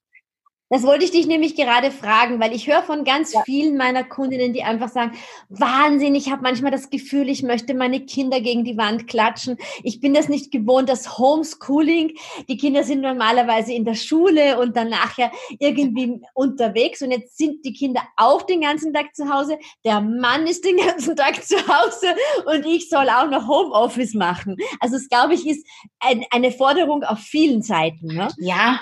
Das 0.73 0.81
wollte 0.81 1.05
ich 1.05 1.11
dich 1.11 1.27
nämlich 1.27 1.55
gerade 1.55 1.91
fragen, 1.91 2.39
weil 2.39 2.51
ich 2.51 2.65
höre 2.65 2.81
von 2.81 3.03
ganz 3.03 3.31
ja. 3.31 3.43
vielen 3.45 3.77
meiner 3.77 4.03
Kundinnen, 4.03 4.53
die 4.53 4.63
einfach 4.63 4.89
sagen, 4.89 5.11
Wahnsinn, 5.49 6.15
ich 6.15 6.31
habe 6.31 6.41
manchmal 6.41 6.71
das 6.71 6.89
Gefühl, 6.89 7.29
ich 7.29 7.43
möchte 7.43 7.75
meine 7.75 7.99
Kinder 7.99 8.41
gegen 8.41 8.63
die 8.63 8.75
Wand 8.75 9.05
klatschen. 9.05 9.57
Ich 9.83 9.99
bin 9.99 10.15
das 10.15 10.29
nicht 10.29 10.49
gewohnt, 10.49 10.89
das 10.89 11.19
Homeschooling. 11.19 12.17
Die 12.47 12.57
Kinder 12.57 12.83
sind 12.83 13.01
normalerweise 13.01 13.71
in 13.71 13.85
der 13.85 13.93
Schule 13.93 14.59
und 14.59 14.75
dann 14.75 14.89
nachher 14.89 15.31
irgendwie 15.59 16.19
unterwegs 16.33 17.03
und 17.03 17.11
jetzt 17.11 17.37
sind 17.37 17.63
die 17.63 17.73
Kinder 17.73 18.01
auch 18.17 18.41
den 18.41 18.61
ganzen 18.61 18.91
Tag 18.91 19.13
zu 19.13 19.31
Hause. 19.31 19.59
Der 19.85 20.01
Mann 20.01 20.47
ist 20.47 20.65
den 20.65 20.77
ganzen 20.77 21.15
Tag 21.15 21.43
zu 21.43 21.55
Hause 21.67 22.15
und 22.47 22.65
ich 22.65 22.89
soll 22.89 23.09
auch 23.09 23.29
noch 23.29 23.47
Homeoffice 23.47 24.15
machen. 24.15 24.57
Also 24.79 24.95
es, 24.95 25.07
glaube 25.07 25.35
ich, 25.35 25.45
ist 25.45 25.67
ein, 25.99 26.25
eine 26.31 26.51
Forderung 26.51 27.03
auf 27.03 27.19
vielen 27.19 27.61
Seiten. 27.61 28.07
Ne? 28.07 28.29
Ja, 28.39 28.79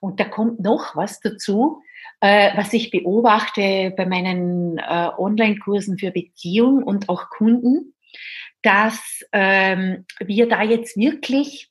und 0.00 0.20
da 0.20 0.24
kommt 0.24 0.60
noch 0.60 0.96
was 0.96 1.20
dazu, 1.20 1.82
äh, 2.20 2.56
was 2.56 2.72
ich 2.72 2.90
beobachte 2.90 3.92
bei 3.96 4.06
meinen 4.06 4.78
äh, 4.78 5.10
Online-Kursen 5.16 5.98
für 5.98 6.10
Beziehung 6.10 6.82
und 6.82 7.08
auch 7.08 7.30
Kunden, 7.30 7.94
dass 8.62 9.22
ähm, 9.32 10.04
wir 10.20 10.48
da 10.48 10.62
jetzt 10.62 10.96
wirklich 10.96 11.70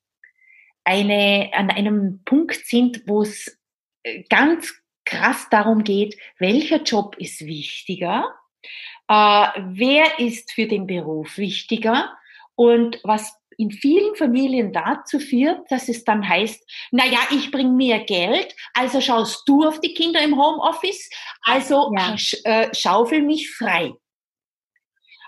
eine, 0.83 1.51
an 1.53 1.69
einem 1.69 2.21
Punkt 2.23 2.65
sind, 2.65 3.03
wo 3.07 3.21
es 3.21 3.59
äh, 4.03 4.23
ganz 4.29 4.73
krass 5.05 5.47
darum 5.49 5.83
geht, 5.83 6.17
welcher 6.39 6.81
Job 6.81 7.15
ist 7.17 7.45
wichtiger, 7.45 8.33
äh, 9.09 9.13
wer 9.13 10.19
ist 10.19 10.51
für 10.51 10.67
den 10.67 10.87
Beruf 10.87 11.37
wichtiger 11.37 12.17
und 12.55 12.99
was 13.03 13.37
in 13.57 13.71
vielen 13.71 14.15
Familien 14.15 14.71
dazu 14.71 15.19
führt, 15.19 15.69
dass 15.71 15.89
es 15.89 16.03
dann 16.03 16.27
heißt, 16.27 16.63
na 16.91 17.05
ja, 17.05 17.19
ich 17.31 17.51
bringe 17.51 17.71
mehr 17.71 17.99
Geld, 17.99 18.55
also 18.73 19.01
schaust 19.01 19.47
du 19.49 19.67
auf 19.67 19.81
die 19.81 19.93
Kinder 19.93 20.21
im 20.21 20.37
Homeoffice, 20.37 21.09
also 21.41 21.91
ja. 21.97 22.17
sch, 22.17 22.35
äh, 22.43 22.69
schaufel 22.73 23.23
mich 23.23 23.51
frei. 23.51 23.93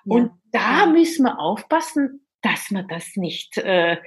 Ja. 0.06 0.16
Und 0.16 0.32
da 0.52 0.86
müssen 0.86 1.24
wir 1.24 1.40
aufpassen, 1.40 2.26
dass 2.42 2.70
wir 2.70 2.84
das 2.84 3.16
nicht 3.16 3.58
äh, 3.58 3.98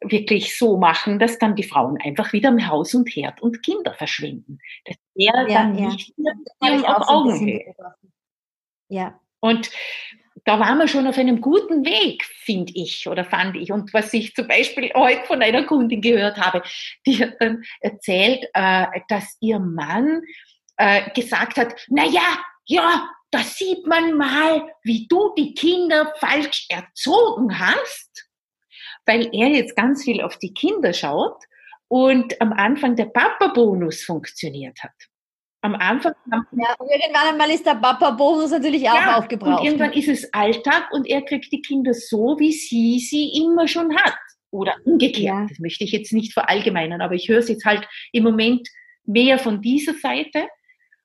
wirklich 0.00 0.58
so 0.58 0.78
machen, 0.78 1.18
dass 1.18 1.38
dann 1.38 1.54
die 1.54 1.62
Frauen 1.62 1.98
einfach 2.00 2.32
wieder 2.32 2.48
im 2.48 2.66
Haus 2.66 2.94
und 2.94 3.08
Herd 3.08 3.40
und 3.42 3.62
Kinder 3.62 3.94
verschwinden. 3.94 4.58
Das 4.84 4.96
wäre 5.14 5.48
ja, 5.50 5.62
dann 5.62 5.72
nicht 5.74 6.14
mehr 6.18 6.96
auf 6.96 7.08
Augenhöhe. 7.08 7.74
Ja. 8.88 9.20
Und 9.40 9.70
da 10.46 10.60
waren 10.60 10.78
wir 10.78 10.86
schon 10.86 11.08
auf 11.08 11.18
einem 11.18 11.40
guten 11.40 11.84
Weg, 11.84 12.24
finde 12.24 12.72
ich 12.76 13.08
oder 13.08 13.24
fand 13.24 13.56
ich. 13.56 13.72
Und 13.72 13.92
was 13.92 14.14
ich 14.14 14.32
zum 14.32 14.46
Beispiel 14.46 14.92
heute 14.94 15.24
von 15.26 15.42
einer 15.42 15.64
Kundin 15.64 16.00
gehört 16.00 16.38
habe, 16.38 16.62
die 17.04 17.20
hat 17.20 17.34
dann 17.40 17.64
erzählt, 17.80 18.46
äh, 18.54 18.86
dass 19.08 19.36
ihr 19.40 19.58
Mann 19.58 20.22
äh, 20.76 21.10
gesagt 21.10 21.58
hat, 21.58 21.74
na 21.88 22.04
ja, 22.04 22.38
ja, 22.64 23.08
da 23.32 23.40
sieht 23.40 23.86
man 23.86 24.16
mal, 24.16 24.70
wie 24.84 25.08
du 25.08 25.34
die 25.36 25.52
Kinder 25.52 26.14
falsch 26.18 26.66
erzogen 26.68 27.58
hast, 27.58 28.28
weil 29.04 29.28
er 29.32 29.48
jetzt 29.48 29.74
ganz 29.74 30.04
viel 30.04 30.22
auf 30.22 30.38
die 30.38 30.54
Kinder 30.54 30.92
schaut 30.92 31.42
und 31.88 32.40
am 32.40 32.52
Anfang 32.52 32.94
der 32.94 33.06
Papa-Bonus 33.06 34.04
funktioniert 34.04 34.78
hat. 34.80 34.94
Am 35.66 35.74
Anfang. 35.74 36.14
Ja, 36.30 36.74
und 36.78 36.88
irgendwann 36.88 37.28
einmal 37.32 37.50
ist 37.50 37.66
der 37.66 37.74
Papa-Bonus 37.74 38.52
natürlich 38.52 38.88
auch 38.88 38.94
ja, 38.94 39.16
aufgebraucht. 39.16 39.60
Und 39.60 39.66
irgendwann 39.66 39.92
ist 39.92 40.06
es 40.06 40.32
Alltag 40.32 40.92
und 40.92 41.08
er 41.08 41.22
kriegt 41.22 41.50
die 41.50 41.60
Kinder 41.60 41.92
so, 41.92 42.36
wie 42.38 42.52
sie 42.52 43.00
sie 43.00 43.42
immer 43.42 43.66
schon 43.66 43.96
hat. 43.96 44.14
Oder 44.52 44.76
umgekehrt. 44.84 45.24
Ja. 45.24 45.46
Das 45.48 45.58
möchte 45.58 45.82
ich 45.82 45.90
jetzt 45.90 46.12
nicht 46.12 46.32
verallgemeinern, 46.32 47.00
aber 47.00 47.14
ich 47.14 47.28
höre 47.28 47.40
es 47.40 47.48
jetzt 47.48 47.64
halt 47.64 47.86
im 48.12 48.22
Moment 48.22 48.68
mehr 49.04 49.40
von 49.40 49.60
dieser 49.60 49.94
Seite. 49.94 50.46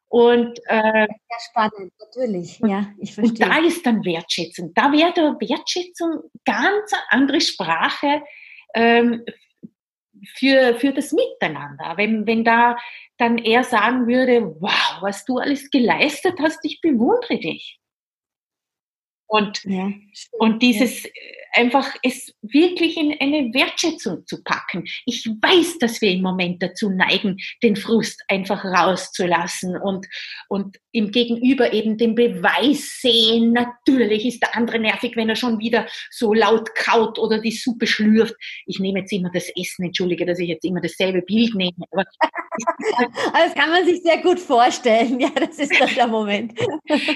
Und, 0.07 0.59
äh, 0.67 1.07
ja, 1.07 1.37
spannend, 1.49 1.91
natürlich. 1.99 2.59
Ja, 2.59 2.87
ich 2.99 3.15
verstehe. 3.15 3.47
Und 3.47 3.53
da 3.53 3.65
ist 3.65 3.83
dann 3.83 4.05
Wertschätzung. 4.05 4.73
Da 4.75 4.91
wäre 4.91 5.11
der 5.13 5.35
Wertschätzung 5.39 6.19
ganz 6.45 6.93
eine 6.93 7.01
andere 7.09 7.41
Sprache 7.41 8.21
ähm, 8.75 9.25
für, 10.35 10.75
für 10.75 10.93
das 10.93 11.11
Miteinander. 11.11 11.93
Wenn, 11.97 12.25
wenn 12.27 12.43
da 12.43 12.77
dann 13.17 13.37
er 13.37 13.63
sagen 13.63 14.07
würde, 14.07 14.55
wow, 14.59 15.01
was 15.01 15.25
du 15.25 15.37
alles 15.37 15.69
geleistet 15.69 16.39
hast, 16.39 16.59
ich 16.63 16.81
bewundere 16.81 17.39
dich. 17.39 17.80
Und, 19.31 19.63
ja, 19.63 19.89
und 20.39 20.61
dieses 20.61 21.03
ja. 21.03 21.09
einfach 21.53 21.87
es 22.03 22.33
wirklich 22.41 22.97
in 22.97 23.15
eine 23.17 23.53
Wertschätzung 23.53 24.27
zu 24.27 24.43
packen. 24.43 24.83
Ich 25.05 25.25
weiß, 25.25 25.77
dass 25.79 26.01
wir 26.01 26.11
im 26.11 26.21
Moment 26.21 26.61
dazu 26.61 26.89
neigen, 26.89 27.37
den 27.63 27.77
Frust 27.77 28.21
einfach 28.27 28.65
rauszulassen 28.65 29.77
und, 29.77 30.05
und 30.49 30.75
im 30.91 31.11
Gegenüber 31.11 31.71
eben 31.71 31.97
den 31.97 32.13
Beweis 32.15 32.99
sehen. 32.99 33.53
Natürlich 33.53 34.25
ist 34.25 34.41
der 34.41 34.53
andere 34.57 34.79
nervig, 34.79 35.15
wenn 35.15 35.29
er 35.29 35.37
schon 35.37 35.59
wieder 35.59 35.87
so 36.09 36.33
laut 36.33 36.75
kaut 36.75 37.17
oder 37.17 37.39
die 37.39 37.51
Suppe 37.51 37.87
schlürft. 37.87 38.35
Ich 38.65 38.79
nehme 38.79 38.99
jetzt 38.99 39.13
immer 39.13 39.31
das 39.33 39.49
Essen, 39.55 39.85
entschuldige, 39.85 40.25
dass 40.25 40.39
ich 40.39 40.49
jetzt 40.49 40.65
immer 40.65 40.81
dasselbe 40.81 41.21
Bild 41.21 41.55
nehme. 41.55 41.85
Aber 41.91 42.03
das 43.33 43.55
kann 43.55 43.69
man 43.69 43.85
sich 43.85 44.01
sehr 44.01 44.17
gut 44.17 44.39
vorstellen. 44.39 45.19
Ja, 45.21 45.29
das 45.29 45.57
ist 45.57 45.79
dann 45.79 45.95
der 45.95 46.07
Moment. 46.07 46.53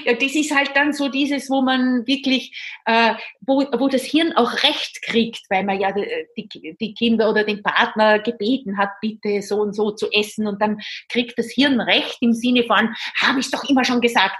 ja, 0.04 0.14
das 0.14 0.34
ist 0.34 0.54
halt 0.54 0.70
dann 0.74 0.94
so 0.94 1.08
dieses, 1.08 1.50
wo 1.50 1.60
man 1.60 2.05
wirklich, 2.06 2.56
äh, 2.84 3.14
wo, 3.40 3.64
wo 3.78 3.88
das 3.88 4.04
Hirn 4.04 4.32
auch 4.34 4.62
Recht 4.62 5.02
kriegt, 5.02 5.42
weil 5.50 5.64
man 5.64 5.80
ja 5.80 5.92
die, 5.92 6.76
die 6.80 6.94
Kinder 6.94 7.30
oder 7.30 7.44
den 7.44 7.62
Partner 7.62 8.18
gebeten 8.18 8.78
hat, 8.78 8.90
bitte 9.00 9.42
so 9.42 9.60
und 9.60 9.74
so 9.74 9.90
zu 9.92 10.10
essen 10.10 10.46
und 10.46 10.60
dann 10.60 10.80
kriegt 11.08 11.38
das 11.38 11.50
Hirn 11.50 11.80
Recht 11.80 12.18
im 12.20 12.32
Sinne 12.32 12.64
von, 12.64 12.94
habe 13.20 13.40
ich 13.40 13.50
doch 13.50 13.68
immer 13.68 13.84
schon 13.84 14.00
gesagt. 14.00 14.36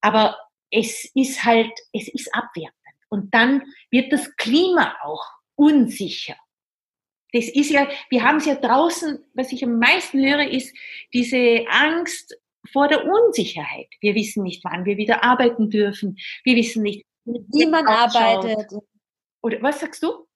Aber 0.00 0.36
es 0.70 1.10
ist 1.14 1.44
halt, 1.44 1.72
es 1.92 2.08
ist 2.08 2.34
abwertend. 2.34 2.74
Und 3.08 3.34
dann 3.34 3.62
wird 3.90 4.12
das 4.12 4.34
Klima 4.36 4.96
auch 5.02 5.24
unsicher. 5.56 6.36
Das 7.32 7.48
ist 7.48 7.70
ja, 7.70 7.88
wir 8.08 8.24
haben 8.24 8.38
es 8.38 8.46
ja 8.46 8.54
draußen, 8.54 9.18
was 9.34 9.52
ich 9.52 9.62
am 9.64 9.78
meisten 9.78 10.24
höre, 10.24 10.48
ist 10.48 10.74
diese 11.12 11.64
Angst 11.68 12.36
vor 12.72 12.88
der 12.88 13.04
Unsicherheit. 13.04 13.88
Wir 14.00 14.14
wissen 14.14 14.42
nicht, 14.42 14.64
wann 14.64 14.84
wir 14.84 14.96
wieder 14.96 15.24
arbeiten 15.24 15.70
dürfen. 15.70 16.18
Wir 16.44 16.56
wissen 16.56 16.82
nicht, 16.82 17.04
wie 17.24 17.66
man 17.66 17.86
arbeitet. 17.86 18.72
Oder 19.42 19.62
was 19.62 19.80
sagst 19.80 20.02
du? 20.02 20.26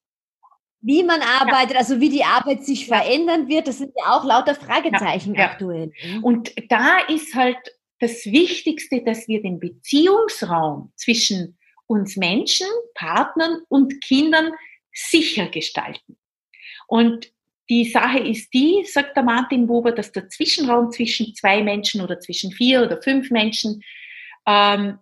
Wie 0.80 1.02
man 1.02 1.22
arbeitet, 1.22 1.72
ja. 1.72 1.78
also 1.78 2.00
wie 2.00 2.10
die 2.10 2.24
Arbeit 2.24 2.64
sich 2.64 2.88
ja. 2.88 2.98
verändern 2.98 3.48
wird, 3.48 3.68
das 3.68 3.78
sind 3.78 3.92
ja 3.96 4.12
auch 4.14 4.24
lauter 4.24 4.54
Fragezeichen 4.54 5.34
ja. 5.34 5.46
aktuell. 5.46 5.92
Mhm. 6.04 6.24
Und 6.24 6.54
da 6.68 6.98
ist 7.08 7.34
halt 7.34 7.56
das 8.00 8.26
Wichtigste, 8.26 9.02
dass 9.02 9.26
wir 9.26 9.40
den 9.40 9.58
Beziehungsraum 9.58 10.92
zwischen 10.96 11.56
uns 11.86 12.16
Menschen, 12.16 12.66
Partnern 12.94 13.62
und 13.68 14.02
Kindern 14.02 14.52
sicher 14.92 15.48
gestalten. 15.48 16.18
Und 16.86 17.32
die 17.70 17.84
Sache 17.84 18.18
ist 18.18 18.52
die, 18.52 18.84
sagt 18.84 19.16
der 19.16 19.22
Martin 19.22 19.66
Buber, 19.66 19.92
dass 19.92 20.12
der 20.12 20.28
Zwischenraum 20.28 20.90
zwischen 20.90 21.34
zwei 21.34 21.62
Menschen 21.62 22.00
oder 22.00 22.20
zwischen 22.20 22.52
vier 22.52 22.82
oder 22.82 23.00
fünf 23.00 23.30
Menschen 23.30 23.82
ähm, 24.46 24.98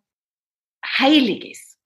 heilig 0.99 1.45
ist. 1.45 1.79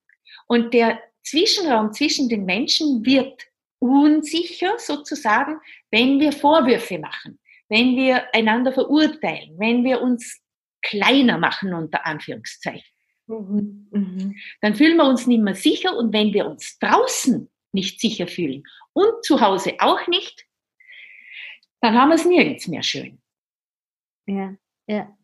Und 0.47 0.75
der 0.75 1.01
Zwischenraum 1.25 1.93
zwischen 1.93 2.29
den 2.29 2.45
Menschen 2.45 3.05
wird 3.05 3.43
unsicher 3.79 4.75
sozusagen, 4.79 5.59
wenn 5.91 6.21
wir 6.21 6.33
Vorwürfe 6.33 6.99
machen, 6.99 7.39
wenn 7.69 7.97
wir 7.97 8.35
einander 8.35 8.73
verurteilen, 8.73 9.59
wenn 9.59 9.85
wir 9.85 10.01
uns 10.03 10.41
kleiner 10.83 11.39
machen 11.39 11.75
unter 11.75 12.07
Anführungszeichen. 12.07 12.85
Mhm. 13.27 13.89
Mhm. 13.91 14.37
Dann 14.61 14.75
fühlen 14.75 14.97
wir 14.97 15.05
uns 15.05 15.27
nicht 15.27 15.43
mehr 15.43 15.55
sicher 15.55 15.97
und 15.97 16.13
wenn 16.13 16.33
wir 16.33 16.47
uns 16.47 16.79
draußen 16.79 17.51
nicht 17.73 18.01
sicher 18.01 18.29
fühlen 18.29 18.63
und 18.93 19.25
zu 19.25 19.41
Hause 19.41 19.75
auch 19.81 20.07
nicht, 20.07 20.46
dann 21.87 21.95
haben 21.95 22.09
wir 22.09 22.17
es 22.17 22.25
nirgends 22.25 22.67
mehr 22.67 22.83
schön. 22.83 23.19
Ja, 24.27 24.55
ja. 24.87 25.17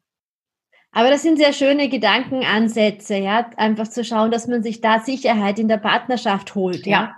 Aber 0.92 1.10
das 1.10 1.22
sind 1.22 1.38
sehr 1.38 1.52
schöne 1.52 1.88
Gedankenansätze, 1.88 3.16
ja, 3.16 3.50
einfach 3.56 3.88
zu 3.88 4.04
schauen, 4.04 4.30
dass 4.30 4.46
man 4.46 4.62
sich 4.62 4.80
da 4.80 5.00
Sicherheit 5.00 5.58
in 5.58 5.68
der 5.68 5.78
Partnerschaft 5.78 6.54
holt. 6.54 6.86
Ja. 6.86 6.92
ja. 6.92 7.16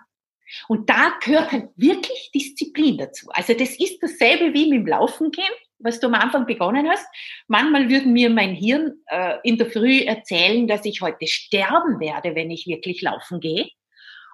Und 0.68 0.88
da 0.88 1.12
gehört 1.22 1.52
halt 1.52 1.68
wirklich 1.76 2.30
Disziplin 2.34 2.96
dazu. 2.98 3.28
Also 3.30 3.52
das 3.52 3.78
ist 3.78 3.98
dasselbe 4.00 4.54
wie 4.54 4.70
mit 4.70 4.80
dem 4.80 4.86
Laufen 4.86 5.30
gehen, 5.30 5.44
was 5.78 6.00
du 6.00 6.06
am 6.06 6.14
Anfang 6.14 6.46
begonnen 6.46 6.88
hast. 6.88 7.06
Manchmal 7.48 7.88
würde 7.88 8.06
mir 8.06 8.30
mein 8.30 8.54
Hirn 8.54 8.92
äh, 9.08 9.38
in 9.42 9.58
der 9.58 9.70
Früh 9.70 10.00
erzählen, 10.00 10.66
dass 10.68 10.84
ich 10.84 11.02
heute 11.02 11.26
sterben 11.26 11.98
werde, 12.00 12.34
wenn 12.34 12.50
ich 12.50 12.66
wirklich 12.66 13.02
laufen 13.02 13.40
gehe. 13.40 13.68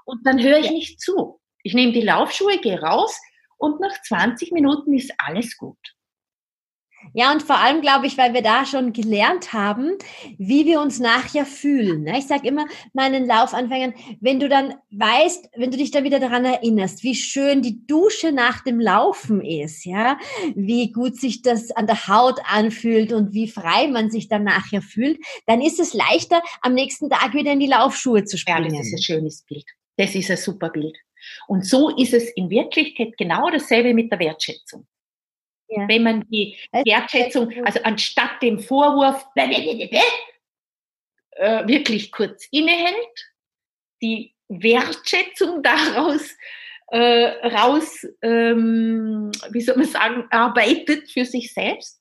Und 0.04 0.24
dann 0.26 0.40
höre 0.40 0.58
ich 0.58 0.70
nicht 0.70 1.00
zu. 1.00 1.40
Ich 1.62 1.74
nehme 1.74 1.92
die 1.92 2.02
Laufschuhe, 2.02 2.58
gehe 2.58 2.80
raus 2.80 3.18
und 3.60 3.80
nach 3.80 4.02
20 4.02 4.52
Minuten 4.52 4.94
ist 4.94 5.12
alles 5.18 5.56
gut. 5.56 5.78
Ja, 7.14 7.32
und 7.32 7.42
vor 7.42 7.56
allem 7.56 7.80
glaube 7.80 8.06
ich, 8.06 8.18
weil 8.18 8.34
wir 8.34 8.42
da 8.42 8.66
schon 8.66 8.92
gelernt 8.92 9.52
haben, 9.52 9.96
wie 10.36 10.66
wir 10.66 10.80
uns 10.80 11.00
nachher 11.00 11.46
fühlen. 11.46 12.02
Ne? 12.02 12.18
Ich 12.18 12.26
sage 12.26 12.46
immer 12.46 12.66
meinen 12.92 13.26
Laufanfängern, 13.26 13.94
wenn 14.20 14.38
du 14.38 14.48
dann 14.48 14.74
weißt, 14.90 15.48
wenn 15.56 15.70
du 15.70 15.78
dich 15.78 15.90
dann 15.90 16.04
wieder 16.04 16.20
daran 16.20 16.44
erinnerst, 16.44 17.02
wie 17.02 17.14
schön 17.14 17.62
die 17.62 17.86
Dusche 17.86 18.32
nach 18.32 18.62
dem 18.62 18.80
Laufen 18.80 19.40
ist, 19.40 19.86
ja, 19.86 20.18
wie 20.54 20.92
gut 20.92 21.16
sich 21.16 21.42
das 21.42 21.70
an 21.70 21.86
der 21.86 22.06
Haut 22.06 22.38
anfühlt 22.44 23.12
und 23.12 23.32
wie 23.32 23.48
frei 23.48 23.88
man 23.88 24.10
sich 24.10 24.28
dann 24.28 24.44
nachher 24.44 24.82
fühlt, 24.82 25.18
dann 25.46 25.62
ist 25.62 25.80
es 25.80 25.94
leichter, 25.94 26.42
am 26.60 26.74
nächsten 26.74 27.08
Tag 27.08 27.32
wieder 27.32 27.52
in 27.52 27.60
die 27.60 27.66
Laufschuhe 27.66 28.24
zu 28.24 28.36
springen. 28.36 28.74
Ja, 28.74 28.78
das 28.78 28.88
ist 28.88 28.94
ein 28.94 29.02
schönes 29.02 29.42
Bild. 29.42 29.64
Das 29.96 30.14
ist 30.14 30.30
ein 30.30 30.36
super 30.36 30.68
Bild. 30.68 30.96
Und 31.48 31.66
so 31.66 31.90
ist 31.96 32.14
es 32.14 32.30
in 32.30 32.50
Wirklichkeit 32.50 33.16
genau 33.16 33.50
dasselbe 33.50 33.94
mit 33.94 34.10
der 34.10 34.18
Wertschätzung. 34.18 34.86
Ja. 35.68 35.86
Wenn 35.88 36.02
man 36.02 36.28
die 36.28 36.56
Wertschätzung, 36.72 37.52
also 37.64 37.80
anstatt 37.82 38.42
dem 38.42 38.58
Vorwurf 38.58 39.24
äh, 39.36 40.00
wirklich 41.66 42.10
kurz 42.10 42.46
innehält, 42.50 43.30
die 44.02 44.34
Wertschätzung 44.48 45.62
daraus 45.62 46.36
äh, 46.88 47.46
raus, 47.46 48.04
ähm, 48.22 49.30
wie 49.50 49.60
soll 49.60 49.76
man 49.76 49.86
sagen, 49.86 50.26
arbeitet 50.30 51.08
für 51.10 51.24
sich 51.24 51.54
selbst, 51.54 52.00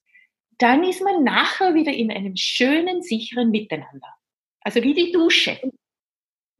dann 0.57 0.83
ist 0.83 1.01
man 1.01 1.23
nachher 1.23 1.73
wieder 1.73 1.93
in 1.93 2.11
einem 2.11 2.35
schönen, 2.35 3.01
sicheren 3.01 3.51
Miteinander. 3.51 4.13
Also 4.61 4.83
wie 4.83 4.93
die 4.93 5.11
Dusche. 5.11 5.59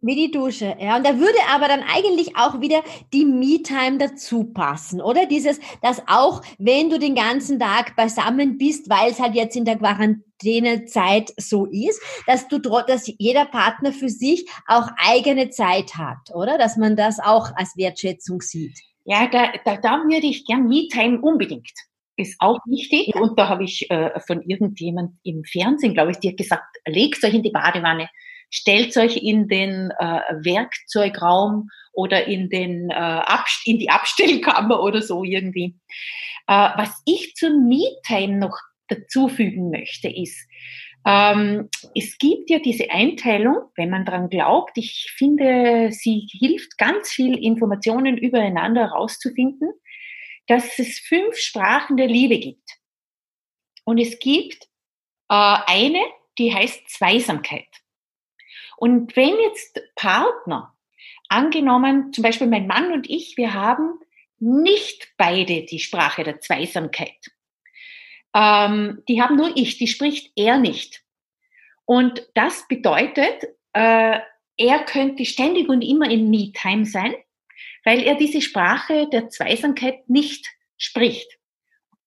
Wie 0.02 0.16
die 0.16 0.32
Dusche, 0.32 0.78
ja. 0.80 0.96
Und 0.96 1.06
da 1.06 1.18
würde 1.18 1.38
aber 1.52 1.68
dann 1.68 1.84
eigentlich 1.84 2.38
auch 2.38 2.62
wieder 2.62 2.84
die 3.12 3.26
Me-Time 3.26 3.98
dazu 3.98 4.46
passen, 4.46 5.02
oder? 5.02 5.26
Dieses, 5.26 5.60
dass 5.82 6.02
auch 6.08 6.42
wenn 6.58 6.90
du 6.90 7.00
den 7.00 7.16
ganzen 7.16 7.60
Tag 7.60 7.98
beisammen 7.98 8.58
bist, 8.58 8.90
weil 8.90 9.12
es 9.12 9.20
halt 9.20 9.36
jetzt 9.36 9.58
in 9.58 9.66
der 9.66 9.78
Quarantänezeit 9.78 11.34
so 11.36 11.66
ist, 11.66 12.02
dass 12.28 12.48
du, 12.48 12.60
dass 12.60 13.12
jeder 13.18 13.44
Partner 13.44 13.92
für 13.92 14.08
sich 14.08 14.50
auch 14.68 14.88
eigene 14.98 15.50
Zeit 15.50 15.96
hat, 15.96 16.34
oder? 16.34 16.58
Dass 16.58 16.78
man 16.78 16.96
das 16.96 17.20
auch 17.20 17.52
als 17.56 17.76
Wertschätzung 17.76 18.40
sieht. 18.40 18.80
Ja, 19.04 19.28
da, 19.28 19.52
da, 19.66 19.76
da 19.76 20.04
würde 20.08 20.28
ich 20.28 20.46
gern 20.46 20.68
Me-Time 20.68 21.20
unbedingt. 21.20 21.74
Ist 22.16 22.38
auch 22.40 22.60
wichtig. 22.66 23.12
Ja. 23.14 23.22
Und 23.22 23.38
da 23.38 23.50
habe 23.50 23.66
ich 23.66 23.90
äh, 23.90 24.18
von 24.22 24.42
irgendjemand 24.44 25.12
im 25.24 25.44
Fernsehen, 25.44 25.94
glaube 25.94 26.12
ich, 26.12 26.20
dir 26.20 26.36
gesagt, 26.36 26.78
legt 26.86 27.22
euch 27.24 27.34
in 27.34 27.44
die 27.44 27.52
Badewanne 27.52 28.10
stellt 28.50 28.96
euch 28.98 29.18
in 29.18 29.48
den 29.48 29.92
äh, 30.00 30.22
Werkzeugraum 30.44 31.70
oder 31.94 32.26
in, 32.26 32.50
den, 32.50 32.90
äh, 32.90 33.22
in 33.66 33.80
die 33.80 33.90
Abstellkammer 33.90 34.80
oder 34.84 35.02
so 35.02 35.24
irgendwie. 35.24 35.76
Äh, 36.48 36.70
was 36.76 37.02
ich 37.06 37.36
zur 37.36 37.52
Me-Time 37.52 38.38
noch 38.38 38.58
dazufügen 38.88 39.70
möchte, 39.70 40.10
ist, 40.10 40.48
ähm, 41.06 41.70
es 41.96 42.18
gibt 42.18 42.50
ja 42.50 42.60
diese 42.60 42.92
Einteilung, 42.92 43.58
wenn 43.76 43.90
man 43.90 44.06
dran 44.06 44.30
glaubt. 44.30 44.78
Ich 44.78 45.14
finde, 45.16 45.90
sie 45.92 46.28
hilft 46.32 46.78
ganz 46.78 47.10
viel 47.12 47.38
Informationen 47.38 48.18
übereinander 48.18 48.90
herauszufinden, 48.90 49.70
dass 50.48 50.78
es 50.80 51.00
fünf 51.00 51.38
Sprachen 51.38 51.96
der 51.96 52.08
Liebe 52.08 52.40
gibt. 52.40 52.78
Und 53.86 53.98
es 53.98 54.20
gibt 54.20 54.64
äh, 55.30 55.58
eine, 55.68 56.04
die 56.38 56.54
heißt 56.54 56.90
Zweisamkeit. 56.90 57.68
Und 58.80 59.16
wenn 59.16 59.38
jetzt 59.40 59.82
Partner, 59.96 60.74
angenommen, 61.30 62.12
zum 62.12 62.24
Beispiel 62.24 62.48
mein 62.48 62.68
Mann 62.68 62.92
und 62.92 63.10
ich, 63.10 63.38
wir 63.38 63.54
haben 63.54 64.00
nicht 64.40 65.14
beide 65.18 65.64
die 65.64 65.80
Sprache 65.80 66.24
der 66.24 66.42
Zweisamkeit. 66.42 67.32
Ähm, 68.34 69.04
die 69.08 69.22
haben 69.22 69.38
nur 69.38 69.56
ich, 69.56 69.78
die 69.78 69.88
spricht 69.88 70.32
er 70.36 70.58
nicht. 70.58 71.04
Und 71.86 72.28
das 72.36 72.68
bedeutet, 72.68 73.44
äh, 73.74 74.20
er 74.58 74.80
könnte 74.86 75.26
ständig 75.26 75.70
und 75.70 75.82
immer 75.82 76.10
in 76.10 76.30
Me-Time 76.30 76.86
sein, 76.86 77.16
weil 77.86 78.02
er 78.02 78.16
diese 78.16 78.42
Sprache 78.42 79.08
der 79.10 79.30
Zweisamkeit 79.30 80.10
nicht 80.10 80.48
spricht. 80.78 81.28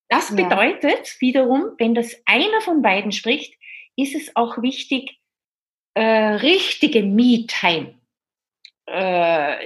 Das 0.09 0.35
bedeutet 0.35 1.07
ja. 1.07 1.21
wiederum, 1.21 1.73
wenn 1.79 1.95
das 1.95 2.15
einer 2.27 2.61
von 2.61 2.83
beiden 2.83 3.13
spricht, 3.13 3.55
ist 3.97 4.15
es 4.15 4.37
auch 4.37 4.61
wichtig, 4.61 5.19
äh, 5.95 6.35
richtige 6.35 7.03
Me-Time 7.03 7.95
äh, 8.87 9.57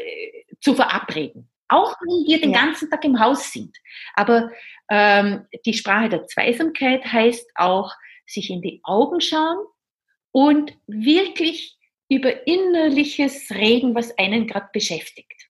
zu 0.61 0.75
verabreden. 0.75 1.49
Auch 1.69 1.97
wenn 2.01 2.27
wir 2.27 2.41
den 2.41 2.53
ja. 2.53 2.65
ganzen 2.65 2.91
Tag 2.91 3.05
im 3.05 3.19
Haus 3.19 3.53
sind. 3.53 3.77
Aber 4.15 4.51
ähm, 4.89 5.47
die 5.65 5.75
Sprache 5.75 6.09
der 6.09 6.27
Zweisamkeit 6.27 7.05
heißt 7.05 7.51
auch, 7.57 7.93
sich 8.27 8.51
in 8.51 8.62
die 8.62 8.81
Augen 8.85 9.21
schauen 9.21 9.59
und 10.33 10.77
wirklich 10.87 11.77
über 12.09 12.47
Innerliches 12.47 13.51
reden, 13.51 13.95
was 13.95 14.17
einen 14.19 14.47
gerade 14.47 14.69
beschäftigt. 14.73 15.49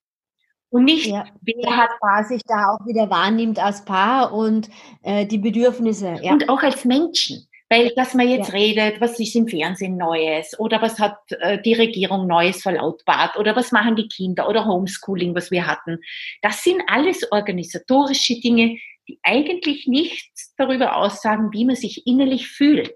Und 0.71 0.85
nicht, 0.85 1.07
ja. 1.07 1.27
wer 1.43 1.77
hat 1.77 1.91
Paar 2.01 2.25
sich 2.25 2.43
da 2.47 2.71
auch 2.71 2.87
wieder 2.87 3.09
wahrnimmt 3.09 3.59
als 3.59 3.85
Paar 3.85 4.33
und 4.33 4.69
äh, 5.03 5.27
die 5.27 5.39
Bedürfnisse. 5.39 6.19
Ja. 6.23 6.33
Und 6.33 6.49
auch 6.49 6.63
als 6.63 6.85
Menschen. 6.85 7.47
Weil, 7.69 7.91
dass 7.97 8.15
man 8.15 8.29
jetzt 8.29 8.51
ja. 8.51 8.55
redet, 8.55 9.01
was 9.01 9.19
ist 9.19 9.35
im 9.35 9.49
Fernsehen 9.49 9.97
Neues 9.97 10.59
oder 10.61 10.81
was 10.81 11.01
hat 11.01 11.19
äh, 11.31 11.61
die 11.61 11.75
Regierung 11.75 12.29
Neues 12.29 12.63
verlautbart 12.63 13.37
oder 13.37 13.57
was 13.57 13.73
machen 13.73 13.97
die 13.97 14.07
Kinder 14.07 14.49
oder 14.49 14.67
Homeschooling, 14.67 15.35
was 15.35 15.51
wir 15.51 15.67
hatten. 15.67 15.99
Das 16.43 16.63
sind 16.63 16.83
alles 16.87 17.31
organisatorische 17.33 18.41
Dinge, 18.41 18.79
die 19.09 19.19
eigentlich 19.25 19.89
nichts 19.89 20.55
darüber 20.57 20.97
aussagen, 20.97 21.53
wie 21.53 21.65
man 21.65 21.75
sich 21.75 22.07
innerlich 22.07 22.49
fühlt. 22.49 22.95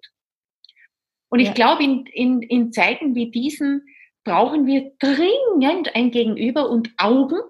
Und 1.30 1.40
ja. 1.40 1.48
ich 1.48 1.54
glaube, 1.54 1.82
in, 1.82 2.06
in, 2.06 2.42
in 2.42 2.72
Zeiten 2.72 3.14
wie 3.14 3.30
diesen 3.30 3.82
brauchen 4.24 4.66
wir 4.66 4.92
dringend 4.98 5.94
ein 5.94 6.10
Gegenüber 6.10 6.68
und 6.68 6.90
Augen 6.96 7.40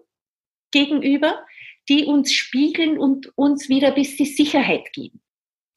gegenüber, 0.70 1.44
die 1.88 2.04
uns 2.04 2.32
spiegeln 2.32 2.98
und 2.98 3.36
uns 3.36 3.68
wieder 3.68 3.88
ein 3.88 3.94
bisschen 3.94 4.26
Sicherheit 4.26 4.92
geben. 4.92 5.20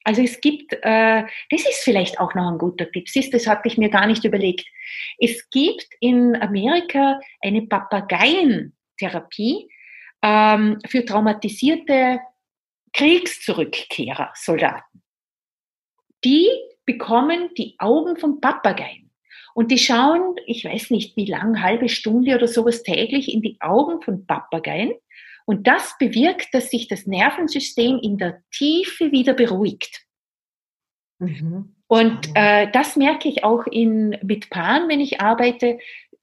Also 0.04 0.22
es 0.22 0.40
gibt, 0.40 0.72
äh, 0.72 1.24
das 1.50 1.68
ist 1.68 1.82
vielleicht 1.82 2.20
auch 2.20 2.34
noch 2.34 2.50
ein 2.50 2.58
guter 2.58 2.90
Tipp, 2.90 3.08
siehst, 3.08 3.34
das 3.34 3.46
hatte 3.46 3.68
ich 3.68 3.78
mir 3.78 3.88
gar 3.88 4.06
nicht 4.06 4.24
überlegt. 4.24 4.66
Es 5.18 5.48
gibt 5.50 5.86
in 6.00 6.36
Amerika 6.36 7.20
eine 7.42 7.62
Papageientherapie, 7.62 9.68
ähm, 10.24 10.78
für 10.86 11.04
traumatisierte 11.04 12.18
Kriegszurückkehrer, 12.94 14.32
Soldaten. 14.34 15.02
Die 16.24 16.48
bekommen 16.86 17.50
die 17.58 17.76
Augen 17.78 18.16
vom 18.16 18.40
Papageien. 18.40 19.10
Und 19.54 19.70
die 19.70 19.78
schauen, 19.78 20.34
ich 20.46 20.64
weiß 20.64 20.90
nicht 20.90 21.16
wie 21.16 21.26
lang, 21.26 21.62
halbe 21.62 21.88
Stunde 21.88 22.34
oder 22.34 22.48
sowas 22.48 22.82
täglich 22.82 23.32
in 23.32 23.42
die 23.42 23.58
Augen 23.60 24.00
von 24.00 24.26
Papageien. 24.26 24.94
Und 25.46 25.66
das 25.66 25.96
bewirkt, 25.98 26.48
dass 26.52 26.70
sich 26.70 26.88
das 26.88 27.06
Nervensystem 27.06 27.98
in 28.02 28.16
der 28.16 28.42
Tiefe 28.50 29.12
wieder 29.12 29.34
beruhigt. 29.34 30.04
Mhm. 31.18 31.74
Und 31.86 32.30
äh, 32.34 32.70
das 32.72 32.96
merke 32.96 33.28
ich 33.28 33.44
auch 33.44 33.66
in, 33.66 34.18
mit 34.22 34.50
Paaren, 34.50 34.88
wenn 34.88 35.00
ich 35.00 35.20
arbeite, 35.20 35.78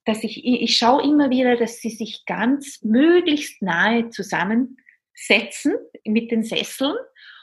dass 0.05 0.23
ich, 0.23 0.43
ich 0.43 0.75
schaue 0.75 1.03
immer 1.03 1.29
wieder, 1.29 1.55
dass 1.55 1.79
sie 1.79 1.91
sich 1.91 2.25
ganz 2.25 2.81
möglichst 2.83 3.61
nahe 3.61 4.09
zusammensetzen 4.09 5.75
mit 6.03 6.31
den 6.31 6.43
Sesseln. 6.43 6.95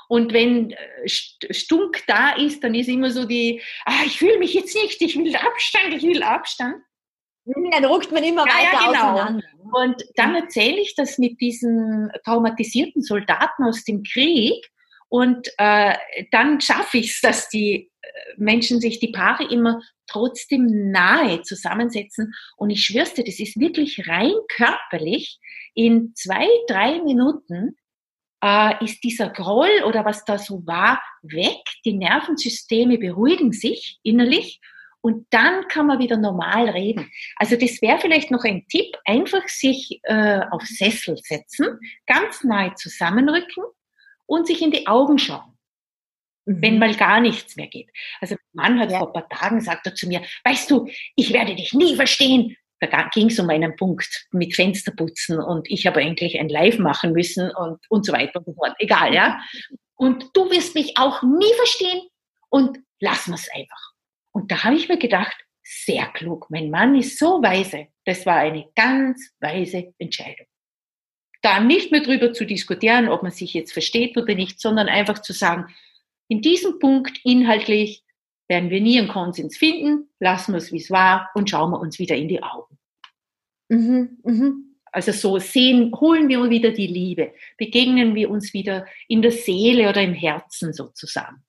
Und 0.08 0.32
wenn 0.32 0.72
äh, 0.72 1.08
Stunk 1.08 2.02
da 2.06 2.32
ist, 2.32 2.64
dann 2.64 2.74
ist 2.74 2.88
immer 2.88 3.10
so 3.10 3.24
die, 3.24 3.62
ah, 3.84 4.02
ich 4.04 4.18
fühle 4.18 4.38
mich 4.38 4.54
jetzt 4.54 4.74
nicht, 4.74 5.00
ich 5.00 5.16
will 5.16 5.36
Abstand, 5.36 5.94
ich 5.94 6.02
will 6.02 6.22
Abstand. 6.22 6.82
Dann 7.70 7.84
ruckt 7.84 8.12
man 8.12 8.22
immer 8.22 8.46
ja, 8.46 8.52
weiter 8.52 8.72
ja, 8.72 8.92
genau. 8.92 9.12
auseinander. 9.12 9.46
Und 9.72 10.04
dann 10.16 10.34
erzähle 10.34 10.80
ich 10.80 10.94
das 10.94 11.18
mit 11.18 11.40
diesen 11.40 12.11
traumatisierten 12.24 13.02
Soldaten 13.02 13.64
aus 13.64 13.84
dem 13.84 14.02
Krieg. 14.02 14.66
Und 15.08 15.48
äh, 15.56 15.94
dann 16.30 16.61
schaffe 16.61 16.98
ich 16.98 17.12
es, 17.12 17.20
dass 17.20 17.48
die 17.48 17.90
äh, 18.02 18.08
Menschen 18.37 18.80
sich, 18.80 19.00
die 19.00 19.12
Paare 19.12 19.44
immer 19.44 19.80
trotzdem 20.06 20.90
nahe 20.90 21.42
zusammensetzen. 21.42 22.34
Und 22.56 22.70
ich 22.70 22.84
schwör's 22.84 23.14
dir, 23.14 23.24
das 23.24 23.40
ist 23.40 23.58
wirklich 23.58 24.06
rein 24.06 24.34
körperlich. 24.54 25.38
In 25.74 26.12
zwei, 26.14 26.46
drei 26.66 27.00
Minuten 27.02 27.76
äh, 28.42 28.84
ist 28.84 29.02
dieser 29.02 29.30
Groll 29.30 29.82
oder 29.87 30.04
was 30.04 30.24
da 30.24 30.38
so 30.38 30.66
war 30.66 31.00
weg. 31.22 31.62
Die 31.84 31.94
Nervensysteme 31.94 32.98
beruhigen 32.98 33.52
sich 33.52 33.98
innerlich 34.02 34.61
und 35.00 35.26
dann 35.30 35.68
kann 35.68 35.87
man 35.87 35.98
wieder 35.98 36.16
normal 36.16 36.68
reden. 36.68 37.11
Also 37.37 37.56
das 37.56 37.80
wäre 37.82 37.98
vielleicht 37.98 38.30
noch 38.30 38.44
ein 38.44 38.66
Tipp, 38.68 38.96
einfach 39.04 39.46
sich 39.48 40.00
äh, 40.02 40.40
auf 40.50 40.62
Sessel 40.62 41.16
setzen, 41.22 41.78
ganz 42.06 42.42
nahe 42.44 42.74
zusammenrücken 42.74 43.64
und 44.26 44.46
sich 44.46 44.61
in 44.61 44.70
die 44.70 44.87
Augen 44.87 45.18
schauen. 45.18 45.56
Mhm. 46.46 46.62
Wenn 46.62 46.78
mal 46.78 46.94
gar 46.94 47.20
nichts 47.20 47.56
mehr 47.56 47.68
geht. 47.68 47.90
Also 48.20 48.37
mein 48.52 48.72
Mann 48.72 48.80
hat 48.80 48.90
ja. 48.90 48.98
vor 48.98 49.08
ein 49.08 49.12
paar 49.12 49.28
Tagen 49.28 49.58
gesagt 49.58 49.87
er 49.87 49.94
zu 49.94 50.08
mir, 50.08 50.22
weißt 50.44 50.70
du, 50.70 50.88
ich 51.14 51.32
werde 51.32 51.54
dich 51.54 51.72
nie 51.74 51.94
verstehen. 51.94 52.56
Da 52.80 53.08
ging 53.12 53.28
es 53.28 53.38
um 53.40 53.50
einen 53.50 53.74
Punkt 53.74 54.26
mit 54.30 54.54
Fensterputzen 54.54 55.40
und 55.40 55.68
ich 55.68 55.87
habe 55.87 56.00
eigentlich 56.00 56.38
ein 56.38 56.48
Live 56.48 56.78
machen 56.78 57.12
müssen 57.12 57.50
und, 57.50 57.80
und 57.88 58.06
so 58.06 58.12
weiter 58.12 58.38
und 58.38 58.46
so 58.46 58.54
fort. 58.54 58.76
Egal, 58.78 59.12
ja. 59.12 59.40
Und 59.96 60.30
du 60.34 60.48
wirst 60.50 60.76
mich 60.76 60.96
auch 60.96 61.22
nie 61.22 61.52
verstehen 61.56 62.02
und 62.50 62.78
wir 63.00 63.11
es 63.11 63.28
einfach. 63.28 63.88
Und 64.38 64.53
da 64.53 64.62
habe 64.62 64.77
ich 64.77 64.88
mir 64.88 64.98
gedacht, 64.98 65.37
sehr 65.64 66.07
klug. 66.07 66.46
Mein 66.48 66.70
Mann 66.70 66.94
ist 66.94 67.18
so 67.18 67.42
weise. 67.42 67.88
Das 68.05 68.24
war 68.24 68.37
eine 68.37 68.66
ganz 68.77 69.33
weise 69.40 69.92
Entscheidung. 69.98 70.46
Da 71.42 71.59
nicht 71.59 71.90
mehr 71.90 72.03
drüber 72.03 72.33
zu 72.33 72.46
diskutieren, 72.46 73.09
ob 73.09 73.24
man 73.24 73.33
sich 73.33 73.53
jetzt 73.53 73.72
versteht 73.72 74.16
oder 74.16 74.37
nicht, 74.37 74.61
sondern 74.61 74.88
einfach 74.88 75.20
zu 75.22 75.33
sagen, 75.33 75.66
in 76.29 76.40
diesem 76.40 76.79
Punkt 76.79 77.18
inhaltlich 77.24 78.05
werden 78.46 78.70
wir 78.70 78.81
nie 78.81 78.98
einen 78.98 79.09
Konsens 79.09 79.57
finden, 79.57 80.09
lassen 80.20 80.53
wir 80.53 80.59
es, 80.59 80.70
wie 80.70 80.79
es 80.79 80.90
war 80.90 81.31
und 81.35 81.51
schauen 81.51 81.72
wir 81.72 81.81
uns 81.81 81.98
wieder 81.98 82.14
in 82.14 82.29
die 82.29 82.42
Augen. 82.42 82.79
Mhm, 83.68 84.18
mhm. 84.22 84.77
Also 84.92 85.11
so 85.11 85.38
sehen, 85.40 85.92
holen 86.01 86.29
wir 86.29 86.48
wieder 86.48 86.70
die 86.70 86.87
Liebe, 86.87 87.35
begegnen 87.57 88.14
wir 88.14 88.31
uns 88.31 88.55
wieder 88.55 88.87
in 89.09 89.20
der 89.20 89.33
Seele 89.33 89.88
oder 89.88 90.01
im 90.01 90.14
Herzen 90.14 90.72
sozusagen. 90.72 91.42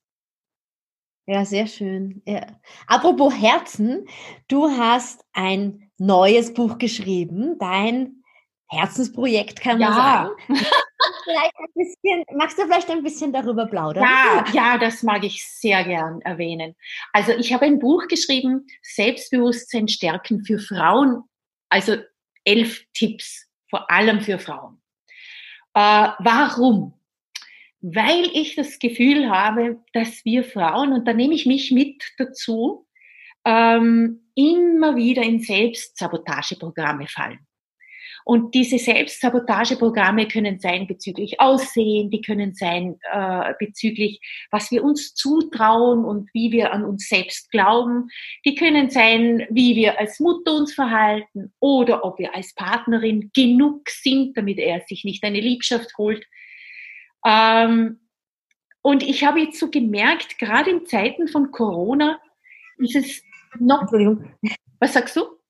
Ja, 1.26 1.44
sehr 1.44 1.66
schön. 1.66 2.22
Ja. 2.26 2.46
Apropos 2.86 3.32
Herzen, 3.34 4.06
du 4.48 4.68
hast 4.68 5.24
ein 5.32 5.90
neues 5.98 6.54
Buch 6.54 6.78
geschrieben, 6.78 7.56
dein 7.58 8.22
Herzensprojekt 8.68 9.60
kann 9.60 9.78
man 9.78 9.92
ja. 9.92 9.94
sagen. 9.94 10.30
vielleicht 11.24 11.58
ein 11.58 11.72
bisschen, 11.74 12.24
magst 12.36 12.58
du 12.58 12.62
vielleicht 12.62 12.90
ein 12.90 13.02
bisschen 13.02 13.32
darüber 13.32 13.66
plaudern? 13.66 14.04
Ja, 14.04 14.44
ja, 14.52 14.78
das 14.78 15.02
mag 15.02 15.24
ich 15.24 15.44
sehr 15.46 15.84
gern 15.84 16.20
erwähnen. 16.22 16.74
Also 17.12 17.32
ich 17.32 17.52
habe 17.52 17.66
ein 17.66 17.78
Buch 17.78 18.06
geschrieben, 18.08 18.66
Selbstbewusstsein 18.82 19.88
stärken 19.88 20.44
für 20.44 20.58
Frauen, 20.58 21.22
also 21.68 21.96
elf 22.44 22.84
Tipps, 22.94 23.46
vor 23.68 23.90
allem 23.90 24.20
für 24.20 24.38
Frauen. 24.38 24.80
Äh, 25.74 26.08
warum? 26.18 26.99
Weil 27.80 28.24
ich 28.34 28.56
das 28.56 28.78
Gefühl 28.78 29.30
habe, 29.30 29.78
dass 29.92 30.24
wir 30.24 30.44
Frauen, 30.44 30.92
und 30.92 31.06
da 31.08 31.12
nehme 31.12 31.34
ich 31.34 31.46
mich 31.46 31.70
mit 31.70 32.02
dazu, 32.18 32.86
ähm, 33.44 34.20
immer 34.34 34.96
wieder 34.96 35.22
in 35.22 35.40
Selbstsabotageprogramme 35.40 37.06
fallen. 37.06 37.38
Und 38.24 38.54
diese 38.54 38.78
Selbstsabotageprogramme 38.78 40.28
können 40.28 40.58
sein 40.58 40.86
bezüglich 40.86 41.40
Aussehen, 41.40 42.10
die 42.10 42.20
können 42.20 42.54
sein 42.54 42.98
äh, 43.10 43.54
bezüglich, 43.58 44.20
was 44.50 44.70
wir 44.70 44.84
uns 44.84 45.14
zutrauen 45.14 46.04
und 46.04 46.28
wie 46.34 46.52
wir 46.52 46.72
an 46.72 46.84
uns 46.84 47.08
selbst 47.08 47.50
glauben. 47.50 48.08
Die 48.44 48.54
können 48.54 48.90
sein, 48.90 49.46
wie 49.50 49.74
wir 49.74 49.98
als 49.98 50.20
Mutter 50.20 50.54
uns 50.54 50.74
verhalten 50.74 51.52
oder 51.60 52.04
ob 52.04 52.18
wir 52.18 52.34
als 52.34 52.54
Partnerin 52.54 53.30
genug 53.34 53.88
sind, 53.88 54.36
damit 54.36 54.58
er 54.58 54.82
sich 54.86 55.04
nicht 55.04 55.24
eine 55.24 55.40
Liebschaft 55.40 55.96
holt. 55.96 56.24
Ähm, 57.24 58.00
und 58.82 59.02
ich 59.02 59.24
habe 59.24 59.40
jetzt 59.40 59.58
so 59.58 59.70
gemerkt, 59.70 60.38
gerade 60.38 60.70
in 60.70 60.86
Zeiten 60.86 61.28
von 61.28 61.50
Corona 61.50 62.20
ist 62.78 62.96
es 62.96 63.22
noch. 63.58 63.82
Entschuldigung. 63.82 64.32
Was 64.78 64.94
sagst 64.94 65.16
du? 65.16 65.40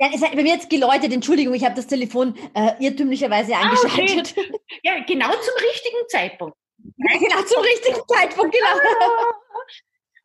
Ja, 0.00 0.08
es 0.14 0.22
hat 0.22 0.32
bei 0.34 0.42
mir 0.42 0.54
jetzt 0.54 0.70
geläutet, 0.70 1.12
Entschuldigung, 1.12 1.52
ich 1.52 1.64
habe 1.64 1.74
das 1.74 1.86
Telefon 1.86 2.34
äh, 2.54 2.72
irrtümlicherweise 2.80 3.54
eingeschaltet. 3.54 4.34
Ah, 4.36 4.40
okay. 4.40 4.58
Ja, 4.82 5.04
genau 5.04 5.30
zum 5.30 5.54
richtigen 5.68 6.08
Zeitpunkt. 6.08 6.56
Ja, 6.96 7.18
genau 7.18 7.42
zum 7.42 7.62
richtigen 7.62 8.00
Zeitpunkt, 8.08 8.54
genau. 8.54 8.80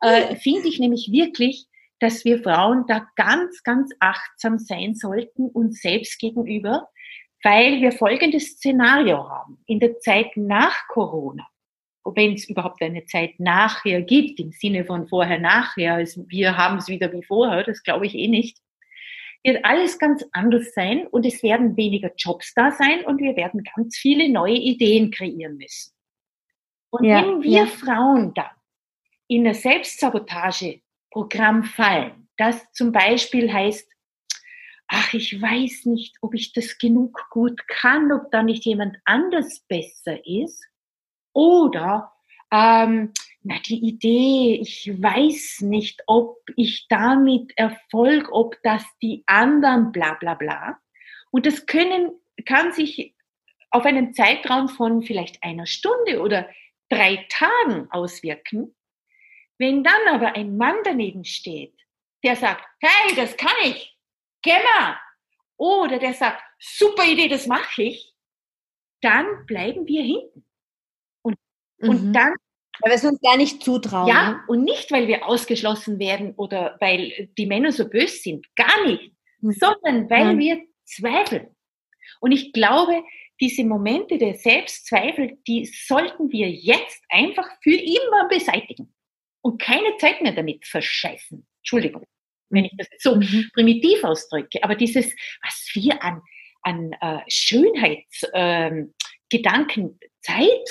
äh, 0.00 0.36
Finde 0.36 0.68
ich 0.68 0.78
nämlich 0.78 1.10
wirklich, 1.12 1.66
dass 2.00 2.24
wir 2.24 2.42
Frauen 2.42 2.86
da 2.86 3.06
ganz, 3.16 3.62
ganz 3.62 3.92
achtsam 4.00 4.58
sein 4.58 4.94
sollten, 4.94 5.50
uns 5.50 5.82
selbst 5.82 6.18
gegenüber, 6.18 6.88
weil 7.42 7.80
wir 7.80 7.92
folgendes 7.92 8.52
Szenario 8.52 9.28
haben. 9.28 9.58
In 9.66 9.80
der 9.80 9.98
Zeit 10.00 10.36
nach 10.36 10.88
Corona, 10.88 11.46
wenn 12.04 12.34
es 12.34 12.48
überhaupt 12.48 12.82
eine 12.82 13.04
Zeit 13.04 13.38
nachher 13.38 14.02
gibt, 14.02 14.40
im 14.40 14.52
Sinne 14.52 14.84
von 14.84 15.08
vorher, 15.08 15.38
nachher, 15.38 15.94
also 15.94 16.24
wir 16.28 16.56
haben 16.56 16.78
es 16.78 16.88
wieder 16.88 17.12
wie 17.12 17.22
vorher, 17.22 17.64
das 17.64 17.82
glaube 17.82 18.06
ich 18.06 18.14
eh 18.14 18.28
nicht, 18.28 18.58
wird 19.42 19.64
alles 19.64 19.98
ganz 19.98 20.24
anders 20.32 20.72
sein 20.74 21.06
und 21.06 21.24
es 21.24 21.42
werden 21.42 21.76
weniger 21.76 22.10
Jobs 22.16 22.52
da 22.54 22.72
sein 22.72 23.04
und 23.04 23.20
wir 23.20 23.36
werden 23.36 23.62
ganz 23.76 23.96
viele 23.96 24.28
neue 24.28 24.56
Ideen 24.56 25.10
kreieren 25.10 25.56
müssen. 25.56 25.92
Und 26.90 27.04
ja, 27.04 27.22
wenn 27.22 27.42
wir 27.42 27.64
ja. 27.64 27.66
Frauen 27.66 28.34
dann 28.34 28.50
in 29.28 29.46
ein 29.46 29.54
Selbstsabotageprogramm 29.54 31.64
fallen, 31.64 32.28
das 32.36 32.70
zum 32.72 32.92
Beispiel 32.92 33.52
heißt, 33.52 33.90
ach, 34.88 35.14
ich 35.14 35.40
weiß 35.40 35.86
nicht, 35.86 36.16
ob 36.20 36.34
ich 36.34 36.52
das 36.52 36.78
genug 36.78 37.26
gut 37.30 37.66
kann, 37.68 38.12
ob 38.12 38.30
da 38.30 38.42
nicht 38.42 38.64
jemand 38.64 38.96
anders 39.04 39.60
besser 39.68 40.24
ist. 40.26 40.64
Oder, 41.32 42.12
ähm, 42.52 43.12
na, 43.42 43.58
die 43.66 43.84
Idee, 43.84 44.58
ich 44.60 44.90
weiß 45.00 45.62
nicht, 45.62 46.02
ob 46.06 46.38
ich 46.56 46.86
damit 46.88 47.52
Erfolg, 47.56 48.28
ob 48.32 48.56
das 48.62 48.84
die 49.02 49.22
anderen, 49.26 49.92
bla, 49.92 50.14
bla, 50.14 50.34
bla. 50.34 50.78
Und 51.30 51.46
das 51.46 51.66
können, 51.66 52.12
kann 52.44 52.72
sich 52.72 53.14
auf 53.70 53.84
einen 53.84 54.14
Zeitraum 54.14 54.68
von 54.68 55.02
vielleicht 55.02 55.42
einer 55.42 55.66
Stunde 55.66 56.20
oder 56.20 56.48
drei 56.88 57.26
Tagen 57.28 57.90
auswirken. 57.90 58.74
Wenn 59.58 59.82
dann 59.84 60.08
aber 60.08 60.34
ein 60.34 60.56
Mann 60.56 60.76
daneben 60.84 61.24
steht, 61.24 61.74
der 62.24 62.36
sagt, 62.36 62.64
hey, 62.80 63.14
das 63.16 63.36
kann 63.36 63.54
ich, 63.64 63.95
mal. 64.54 64.98
Oder 65.56 65.98
der 65.98 66.14
sagt, 66.14 66.42
super 66.58 67.04
Idee, 67.04 67.28
das 67.28 67.46
mache 67.46 67.82
ich. 67.82 68.14
Dann 69.00 69.46
bleiben 69.46 69.86
wir 69.86 70.02
hinten. 70.02 70.44
Und, 71.22 71.36
mhm. 71.78 71.88
und 71.88 72.12
dann 72.12 72.34
weil 72.80 72.90
wir 72.90 72.96
es 72.96 73.04
uns 73.04 73.20
gar 73.22 73.36
nicht 73.38 73.62
zutrauen. 73.62 74.08
Ja, 74.08 74.32
ne? 74.32 74.40
und 74.48 74.62
nicht, 74.62 74.90
weil 74.90 75.08
wir 75.08 75.26
ausgeschlossen 75.26 75.98
werden 75.98 76.34
oder 76.34 76.76
weil 76.80 77.30
die 77.38 77.46
Männer 77.46 77.72
so 77.72 77.88
böse 77.88 78.16
sind. 78.16 78.54
Gar 78.54 78.86
nicht. 78.86 79.12
Mhm. 79.40 79.52
Sondern 79.52 80.10
weil 80.10 80.32
ja. 80.32 80.38
wir 80.38 80.66
zweifeln. 80.84 81.56
Und 82.20 82.32
ich 82.32 82.52
glaube, 82.52 83.02
diese 83.40 83.64
Momente 83.64 84.18
der 84.18 84.34
Selbstzweifel, 84.34 85.38
die 85.46 85.64
sollten 85.64 86.30
wir 86.30 86.50
jetzt 86.50 87.02
einfach 87.08 87.48
für 87.62 87.74
immer 87.74 88.28
beseitigen. 88.28 88.92
Und 89.40 89.60
keine 89.60 89.96
Zeit 89.98 90.20
mehr 90.22 90.32
damit 90.32 90.66
verscheißen. 90.66 91.46
Entschuldigung 91.60 92.06
wenn 92.50 92.66
ich 92.66 92.72
das 92.76 92.88
so 92.98 93.16
mhm. 93.16 93.48
primitiv 93.54 94.04
ausdrücke. 94.04 94.62
Aber 94.62 94.74
dieses, 94.74 95.06
was 95.42 95.70
wir 95.74 96.02
an, 96.02 96.20
an 96.62 96.92
äh, 97.00 97.20
Schönheitsgedanken 97.28 99.84
ähm, 99.84 99.98
Zeit 100.20 100.68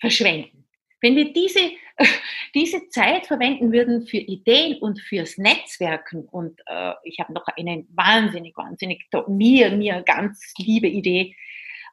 verschwenden. 0.00 0.66
Wenn 1.00 1.16
wir 1.16 1.32
diese, 1.32 1.72
diese 2.54 2.88
Zeit 2.88 3.26
verwenden 3.26 3.72
würden 3.72 4.06
für 4.06 4.18
Ideen 4.18 4.78
und 4.80 5.00
fürs 5.00 5.38
Netzwerken 5.38 6.26
und 6.26 6.60
äh, 6.66 6.92
ich 7.04 7.18
habe 7.20 7.32
noch 7.32 7.46
eine 7.56 7.86
wahnsinnig, 7.90 8.56
wahnsinnig, 8.56 9.06
mir, 9.28 9.70
mir 9.70 10.02
ganz 10.02 10.52
liebe 10.58 10.88
Idee 10.88 11.34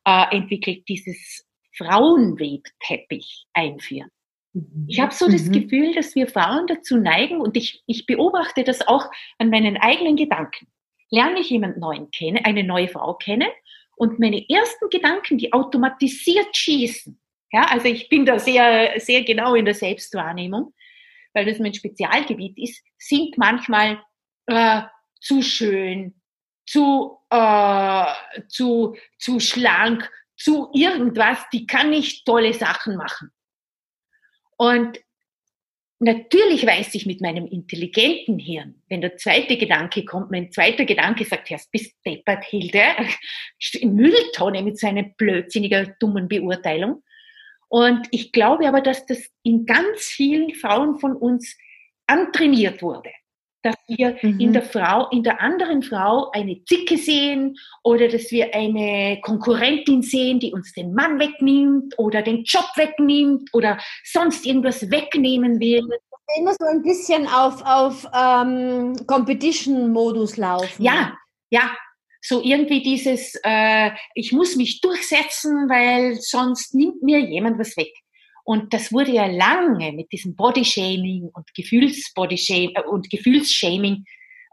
äh, 0.06 0.36
entwickelt, 0.36 0.88
dieses 0.88 1.46
Frauenwebteppich 1.76 3.46
einführen. 3.54 4.10
Mhm. 4.54 4.86
Ich 4.88 5.00
habe 5.00 5.14
so 5.14 5.30
das 5.30 5.46
mhm. 5.46 5.52
Gefühl, 5.52 5.94
dass 5.94 6.16
wir 6.16 6.28
Frauen 6.28 6.68
dazu 6.68 6.98
neigen 6.98 7.42
und 7.42 7.58
ich, 7.58 7.84
ich 7.88 8.06
beobachte 8.06 8.64
das 8.64 8.88
auch 8.88 9.10
an 9.38 9.50
meinen 9.50 9.78
eigenen 9.78 10.16
Gedanken. 10.16 10.68
Lerne 11.10 11.40
ich 11.40 11.50
jemand 11.50 11.78
neuen 11.78 12.10
kennen, 12.12 12.44
eine 12.44 12.64
neue 12.64 12.88
Frau 12.88 13.14
kennen 13.16 13.50
und 13.96 14.20
meine 14.20 14.44
ersten 14.50 14.90
Gedanken, 14.90 15.38
die 15.38 15.54
automatisiert 15.54 16.56
schießen. 16.56 17.20
Ja, 17.52 17.66
also 17.66 17.88
ich 17.88 18.10
bin 18.10 18.26
da 18.26 18.40
sehr, 18.40 19.00
sehr 19.00 19.24
genau 19.24 19.54
in 19.54 19.66
der 19.66 19.76
Selbstwahrnehmung, 19.76 20.74
weil 21.34 21.46
das 21.46 21.60
mein 21.60 21.74
Spezialgebiet 21.74 22.58
ist, 22.58 22.84
sind 22.98 23.38
manchmal 23.38 24.02
äh, 24.48 24.82
zu 25.20 25.44
schön, 25.44 26.20
zu, 26.66 27.20
äh, 27.30 28.06
zu, 28.48 28.96
zu 29.20 29.40
schlank, 29.40 30.10
zu 30.36 30.70
irgendwas, 30.74 31.38
die 31.54 31.68
kann 31.68 31.92
nicht 31.92 32.26
tolle 32.26 32.54
Sachen 32.54 32.96
machen. 32.96 33.32
Und 34.58 35.00
natürlich 36.00 36.66
weiß 36.66 36.96
ich 36.96 37.06
mit 37.06 37.22
meinem 37.22 37.48
intelligenten 37.48 38.40
Hirn, 38.40 38.82
wenn 38.90 39.02
der 39.02 39.18
zweite 39.18 39.58
Gedanke 39.58 40.06
kommt, 40.06 40.32
mein 40.32 40.52
zweiter 40.52 40.86
Gedanke 40.86 41.26
sagt, 41.26 41.50
Herr, 41.50 41.60
bist 41.72 41.96
deppert, 42.06 42.46
Hilde, 42.46 42.84
Mülltonne 43.84 44.62
mit 44.62 44.80
seiner 44.80 45.04
blödsinniger, 45.04 45.96
dummen 46.00 46.28
Beurteilung. 46.28 47.04
Und 47.70 48.08
ich 48.12 48.32
glaube 48.32 48.68
aber, 48.68 48.82
dass 48.82 49.06
das 49.06 49.30
in 49.42 49.66
ganz 49.66 50.04
vielen 50.04 50.54
Frauen 50.54 51.00
von 51.00 51.16
uns 51.16 51.58
antrainiert 52.06 52.82
wurde 52.82 53.10
dass 53.64 53.76
wir 53.88 54.18
mhm. 54.22 54.40
in 54.40 54.54
der 54.54 54.62
Frau, 54.62 55.10
in 55.10 55.24
der 55.24 55.42
anderen 55.42 55.82
Frau 55.82 56.30
eine 56.32 56.64
Zicke 56.66 56.98
sehen 56.98 57.56
oder 57.84 58.08
dass 58.10 58.30
wir 58.30 58.54
eine 58.54 59.20
Konkurrentin 59.22 60.02
sehen, 60.02 60.40
die 60.40 60.52
uns 60.52 60.74
den 60.74 60.94
Mann 60.94 61.18
wegnimmt 61.20 61.98
oder 61.98 62.22
den 62.22 62.44
Job 62.44 62.66
wegnimmt 62.76 63.50
oder 63.54 63.80
sonst 64.04 64.46
irgendwas 64.46 64.92
wegnehmen 64.92 65.60
will. 65.60 65.88
Immer 66.38 66.54
so 66.60 66.66
ein 66.66 66.82
bisschen 66.82 67.28
auf, 67.28 67.64
auf 67.66 68.06
ähm, 68.14 68.96
Competition-Modus 69.08 70.38
laufen. 70.38 70.84
Ja, 70.84 71.14
ja. 71.50 71.72
So 72.26 72.42
irgendwie 72.42 72.82
dieses, 72.82 73.38
äh, 73.44 73.92
ich 74.16 74.32
muss 74.32 74.56
mich 74.56 74.80
durchsetzen, 74.80 75.68
weil 75.70 76.16
sonst 76.16 76.74
nimmt 76.74 77.04
mir 77.04 77.20
jemand 77.20 77.60
was 77.60 77.76
weg. 77.76 77.92
Und 78.44 78.74
das 78.74 78.92
wurde 78.92 79.12
ja 79.12 79.26
lange 79.26 79.94
mit 79.94 80.12
diesem 80.12 80.36
Bodyshaming 80.36 81.30
und 81.34 81.54
Gefühlsbodyshaming 81.56 82.76
äh, 82.76 82.82
und 82.84 83.10
Gefühlsshaming, 83.10 84.06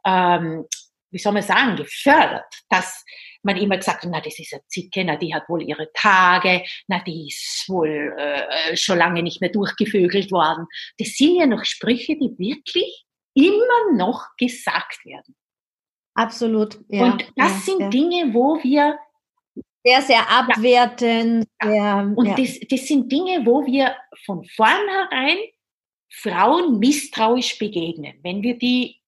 ähm, 0.06 0.64
wie 1.10 1.18
soll 1.18 1.32
man 1.32 1.42
sagen, 1.42 1.76
gefördert, 1.76 2.44
dass 2.68 3.04
man 3.42 3.56
immer 3.56 3.76
gesagt 3.78 4.04
hat, 4.04 4.10
na, 4.10 4.20
das 4.20 4.38
ist 4.38 4.52
eine 4.52 4.62
Zicke, 4.68 5.04
na, 5.04 5.16
die 5.16 5.34
hat 5.34 5.48
wohl 5.48 5.62
ihre 5.62 5.90
Tage, 5.92 6.62
na, 6.86 7.02
die 7.02 7.28
ist 7.28 7.64
wohl 7.68 8.14
äh, 8.16 8.76
schon 8.76 8.98
lange 8.98 9.22
nicht 9.22 9.40
mehr 9.40 9.50
durchgevögelt 9.50 10.30
worden. 10.30 10.66
Das 10.98 11.08
sind 11.16 11.36
ja 11.36 11.46
noch 11.46 11.64
Sprüche, 11.64 12.16
die 12.16 12.34
wirklich 12.38 13.04
immer 13.34 13.92
noch 13.96 14.26
gesagt 14.38 15.04
werden. 15.04 15.34
Absolut. 16.14 16.78
Ja, 16.88 17.04
und 17.04 17.22
das 17.36 17.52
ja, 17.52 17.60
sind 17.60 17.80
ja. 17.80 17.88
Dinge, 17.88 18.34
wo 18.34 18.62
wir 18.62 18.98
sehr, 19.84 20.02
sehr 20.02 20.30
abwertend. 20.30 21.46
Ja. 21.62 21.68
Sehr, 21.68 22.12
und 22.16 22.26
ja. 22.26 22.34
das, 22.36 22.60
das 22.68 22.86
sind 22.86 23.10
Dinge, 23.10 23.44
wo 23.46 23.64
wir 23.66 23.96
von 24.24 24.44
vornherein 24.44 25.38
Frauen 26.12 26.78
misstrauisch 26.78 27.58
begegnen, 27.58 28.18
wenn 28.22 28.42
wir 28.42 28.58
die 28.58 29.00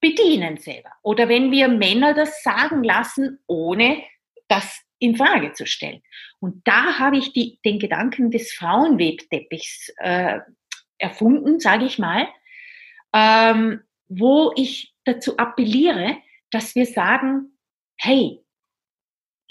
bedienen 0.00 0.58
selber. 0.58 0.90
Oder 1.02 1.28
wenn 1.28 1.50
wir 1.50 1.68
Männer 1.68 2.12
das 2.14 2.42
sagen 2.42 2.84
lassen, 2.84 3.38
ohne 3.46 4.02
das 4.48 4.82
in 4.98 5.16
Frage 5.16 5.52
zu 5.52 5.66
stellen. 5.66 6.02
Und 6.40 6.66
da 6.66 6.98
habe 6.98 7.16
ich 7.16 7.32
die, 7.32 7.58
den 7.64 7.78
Gedanken 7.78 8.30
des 8.30 8.52
Frauenwebteppichs 8.52 9.92
äh, 9.96 10.40
erfunden, 10.98 11.58
sage 11.58 11.86
ich 11.86 11.98
mal, 11.98 12.28
ähm, 13.14 13.80
wo 14.08 14.52
ich 14.56 14.94
dazu 15.04 15.36
appelliere, 15.38 16.18
dass 16.50 16.74
wir 16.74 16.86
sagen, 16.86 17.58
hey, 17.96 18.43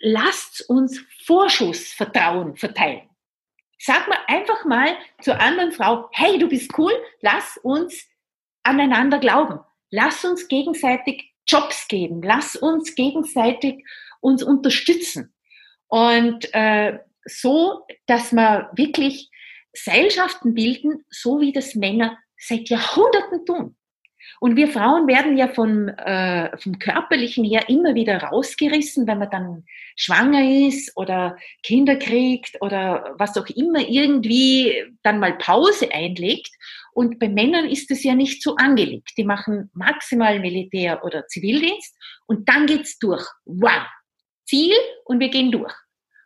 lasst 0.04 0.70
uns 0.70 1.04
Vorschussvertrauen 1.26 2.56
verteilen. 2.58 3.10
Sag 3.80 4.08
mal 4.08 4.20
einfach 4.28 4.66
mal 4.66 4.96
zur 5.22 5.40
anderen 5.40 5.72
Frau, 5.72 6.10
hey, 6.12 6.38
du 6.38 6.48
bist 6.48 6.78
cool, 6.78 6.94
lass 7.22 7.58
uns 7.64 8.08
aneinander 8.64 9.20
glauben. 9.20 9.60
Lass 9.90 10.24
uns 10.26 10.48
gegenseitig 10.48 11.34
Jobs 11.48 11.88
geben. 11.88 12.22
Lass 12.22 12.56
uns 12.56 12.96
gegenseitig 12.96 13.84
uns 14.22 14.44
unterstützen. 14.44 15.34
Und 15.88 16.54
äh, 16.54 17.00
so, 17.26 17.86
dass 18.06 18.32
wir 18.32 18.70
wirklich 18.74 19.30
Seilschaften 19.74 20.54
bilden, 20.54 21.06
so 21.10 21.40
wie 21.40 21.52
das 21.52 21.76
Männer 21.76 22.18
seit 22.38 22.70
Jahrhunderten 22.70 23.46
tun. 23.46 23.76
Und 24.44 24.58
wir 24.58 24.68
Frauen 24.68 25.08
werden 25.08 25.38
ja 25.38 25.48
vom, 25.48 25.88
äh, 25.88 26.58
vom 26.58 26.78
körperlichen 26.78 27.46
her 27.46 27.70
immer 27.70 27.96
wieder 27.96 28.22
rausgerissen, 28.22 29.08
wenn 29.08 29.20
man 29.20 29.30
dann 29.30 29.64
schwanger 29.96 30.68
ist 30.68 30.98
oder 30.98 31.38
Kinder 31.64 31.96
kriegt 31.96 32.62
oder 32.62 33.16
was 33.18 33.38
auch 33.38 33.48
immer 33.48 33.80
irgendwie 33.80 34.84
dann 35.02 35.20
mal 35.20 35.38
Pause 35.38 35.90
einlegt. 35.94 36.50
Und 36.92 37.20
bei 37.20 37.30
Männern 37.30 37.70
ist 37.70 37.90
es 37.90 38.04
ja 38.04 38.16
nicht 38.16 38.44
so 38.44 38.58
angelegt. 38.58 39.12
Die 39.18 39.24
machen 39.24 39.72
maximal 39.74 40.38
Militär- 40.42 41.06
oder 41.06 41.26
Zivildienst 41.28 41.96
und 42.26 42.50
dann 42.50 42.66
geht's 42.66 43.00
durch. 43.00 43.26
Wow! 43.46 43.86
Ziel 44.44 44.76
und 45.06 45.22
wir 45.22 45.30
gehen 45.30 45.54
durch. 45.54 45.74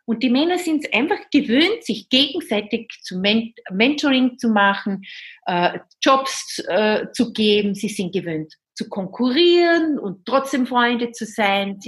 Und 0.08 0.22
die 0.22 0.30
Männer 0.30 0.56
sind 0.56 0.86
es 0.86 0.92
einfach 0.94 1.18
gewöhnt, 1.30 1.84
sich 1.84 2.08
gegenseitig 2.08 2.88
zu 3.02 3.18
Men 3.18 3.52
Mentoring 3.70 4.38
zu 4.38 4.48
machen, 4.48 5.04
äh, 5.44 5.80
Jobs 6.00 6.62
äh, 6.66 7.08
zu 7.12 7.34
geben. 7.34 7.74
Sie 7.74 7.90
sind 7.90 8.14
gewöhnt 8.14 8.54
zu 8.74 8.88
konkurrieren 8.88 9.98
und 9.98 10.24
trotzdem 10.24 10.66
Freunde 10.66 11.12
zu 11.12 11.26
sein. 11.26 11.78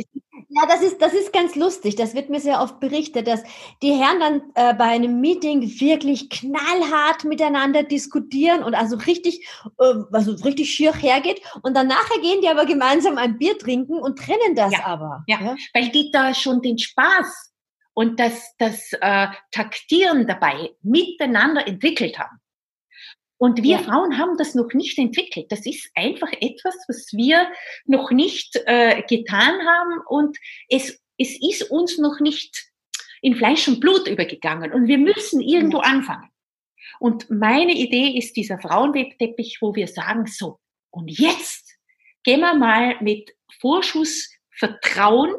Ja, 0.49 0.67
das 0.69 0.83
ist, 0.83 1.01
das 1.01 1.15
ist 1.15 1.33
ganz 1.33 1.55
lustig. 1.55 1.97
Das 1.97 2.15
wird 2.15 2.29
mir 2.29 2.41
sehr 2.41 2.61
oft 2.61 2.79
berichtet, 2.79 3.27
dass 3.27 3.43
die 3.81 3.93
Herren 3.93 4.21
dann 4.21 4.43
äh, 4.55 4.75
bei 4.75 4.85
einem 4.85 5.21
Meeting 5.21 5.63
wirklich 5.63 6.29
knallhart 6.29 7.25
miteinander 7.25 7.85
diskutieren 7.85 8.63
und 8.65 8.75
also 8.75 8.97
richtig, 8.97 9.49
äh, 9.79 9.95
also 10.13 10.33
richtig 10.45 10.69
schier 10.69 10.93
hergeht. 10.93 11.41
Und 11.63 11.75
dann 11.75 11.87
nachher 11.87 12.21
gehen 12.21 12.43
die 12.43 12.49
aber 12.49 12.67
gemeinsam 12.67 13.17
ein 13.17 13.39
Bier 13.39 13.57
trinken 13.57 13.95
und 13.95 14.19
trennen 14.19 14.57
das 14.57 14.73
ja, 14.73 14.85
aber. 14.85 15.25
Ja, 15.27 15.41
ja, 15.41 15.57
weil 15.73 15.89
die 15.89 16.11
da 16.11 16.35
schon 16.35 16.61
den 16.61 16.77
Spaß 16.77 17.50
und 17.95 18.21
das, 18.21 18.55
das 18.59 18.93
äh, 19.01 19.29
Taktieren 19.51 20.27
dabei 20.27 20.71
miteinander 20.83 21.67
entwickelt 21.67 22.19
haben. 22.19 22.39
Und 23.39 23.63
wir 23.63 23.79
ja. 23.79 23.83
Frauen 23.83 24.19
haben 24.19 24.37
das 24.37 24.55
noch 24.55 24.73
nicht 24.75 24.99
entwickelt. 24.99 25.51
Das 25.51 25.65
ist 25.65 25.91
einfach 25.95 26.31
etwas, 26.41 26.77
was 26.89 27.13
wir 27.15 27.51
noch 27.87 28.11
nicht 28.11 28.55
äh, 28.67 29.03
getan 29.09 29.67
haben 29.67 30.01
und 30.07 30.37
es, 30.69 31.01
es 31.17 31.41
ist 31.41 31.71
uns 31.71 31.97
noch 31.97 32.21
nicht 32.21 32.71
in 33.23 33.35
Fleisch 33.35 33.67
und 33.67 33.81
Blut 33.81 34.09
übergegangen 34.09 34.73
und 34.73 34.89
wir 34.89 34.99
müssen 34.99 35.41
irgendwo 35.41 35.79
anfangen. 35.79 36.29
Und 36.99 37.31
meine 37.31 37.73
Idee 37.73 38.17
ist 38.19 38.37
dieser 38.37 38.59
Frauenwebteppich, 38.59 39.59
wo 39.63 39.75
wir 39.75 39.89
sagen, 39.89 40.27
so, 40.27 40.59
und 40.91 41.11
jetzt 41.11 41.79
gehen 42.25 42.41
wir 42.41 42.55
mal 42.55 42.97
mit 43.01 43.35
Vorschuss 43.59 44.31
Vertrauen 44.51 45.35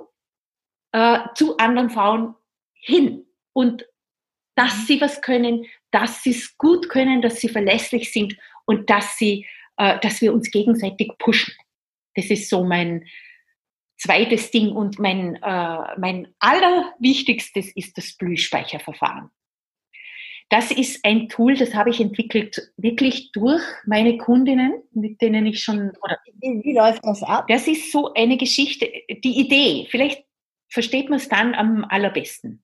äh, 0.92 1.20
zu 1.36 1.58
anderen 1.58 1.92
Frauen 1.92 2.34
hin 2.82 3.26
und 3.54 3.86
dass 4.56 4.76
mhm. 4.76 4.86
sie 4.88 5.02
was 5.02 5.22
können, 5.22 5.66
dass 5.92 6.24
sie 6.24 6.32
es 6.32 6.58
gut 6.58 6.90
können, 6.90 7.22
dass 7.22 7.40
sie 7.40 7.50
verlässlich 7.50 8.12
sind 8.12 8.36
und 8.66 8.90
dass 8.90 9.18
sie, 9.18 9.46
äh, 9.78 10.00
dass 10.00 10.22
wir 10.22 10.34
uns 10.34 10.52
gegenseitig 10.52 11.12
pushen. 11.18 11.54
Das 12.16 12.26
ist 12.26 12.50
so 12.50 12.64
mein 12.64 13.06
zweites 13.98 14.52
Ding 14.52 14.72
und 14.72 15.00
mein, 15.00 15.36
äh, 15.36 16.00
mein 16.00 16.34
allerwichtigstes 16.40 17.72
ist 17.76 17.98
das 17.98 18.18
Blühspeicherverfahren. 18.18 19.30
Das 20.50 20.70
ist 20.70 21.06
ein 21.06 21.30
Tool, 21.30 21.56
das 21.56 21.76
habe 21.76 21.92
ich 21.92 22.02
entwickelt 22.02 22.74
wirklich 22.76 23.32
durch 23.32 23.62
meine 23.86 24.18
Kundinnen, 24.18 24.84
mit 24.92 25.22
denen 25.22 25.46
ich 25.46 25.64
schon. 25.64 25.92
Oder 26.02 26.20
wie, 26.42 26.62
wie 26.64 26.76
läuft 26.76 27.06
das 27.06 27.24
ab? 27.24 27.48
Das 27.48 27.68
ist 27.68 27.90
so 27.90 28.14
eine 28.14 28.36
Geschichte, 28.36 28.92
die 29.10 29.40
Idee. 29.40 29.88
Vielleicht 29.90 30.26
versteht 30.68 31.10
man 31.10 31.20
es 31.20 31.30
dann 31.30 31.54
am 31.56 31.86
allerbesten. 31.88 32.62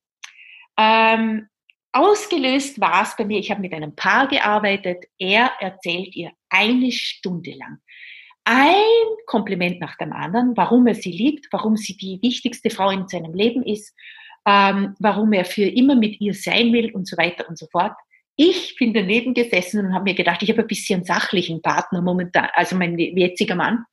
Ähm, 0.78 1.48
ausgelöst 1.92 2.80
war 2.80 3.04
es 3.04 3.16
bei 3.16 3.26
mir, 3.26 3.40
ich 3.40 3.50
habe 3.52 3.62
mit 3.62 3.74
einem 3.74 3.96
Paar 3.96 4.28
gearbeitet, 4.28 5.06
er 5.18 5.52
erzählt 5.60 6.16
ihr 6.16 6.32
eine 6.50 6.92
Stunde 6.92 7.52
lang 7.52 7.80
ein 8.50 8.84
Kompliment 9.26 9.82
nach 9.82 9.98
dem 9.98 10.14
anderen, 10.14 10.56
warum 10.56 10.88
er 10.88 10.96
sie 10.96 11.12
liebt, 11.12 11.48
warum 11.52 11.76
sie 11.76 11.98
die 11.98 12.18
wichtigste 12.22 12.70
Frau 12.70 12.90
in 12.92 13.06
seinem 13.10 13.34
Leben 13.34 13.62
ist, 13.62 13.94
ähm, 14.46 14.96
warum 15.00 15.34
er 15.34 15.44
für 15.44 15.66
immer 15.66 15.96
mit 15.96 16.22
ihr 16.22 16.34
sein 16.34 16.72
will 16.72 16.92
und 16.94 17.10
so 17.10 17.18
weiter 17.18 17.50
und 17.50 17.58
so 17.58 17.68
fort. 17.70 17.92
Ich 18.38 18.78
bin 18.78 18.94
daneben 18.94 19.34
gesessen 19.34 19.86
und 19.86 19.94
habe 19.94 20.06
mir 20.06 20.16
gedacht, 20.16 20.42
ich 20.44 20.50
habe 20.50 20.62
ein 20.62 20.68
bisschen 20.68 21.04
sachlichen 21.04 21.62
Partner 21.62 22.02
momentan, 22.02 22.48
also 22.54 22.78
mein 22.78 22.98
jetziger 22.98 23.56
Mann. 23.56 23.84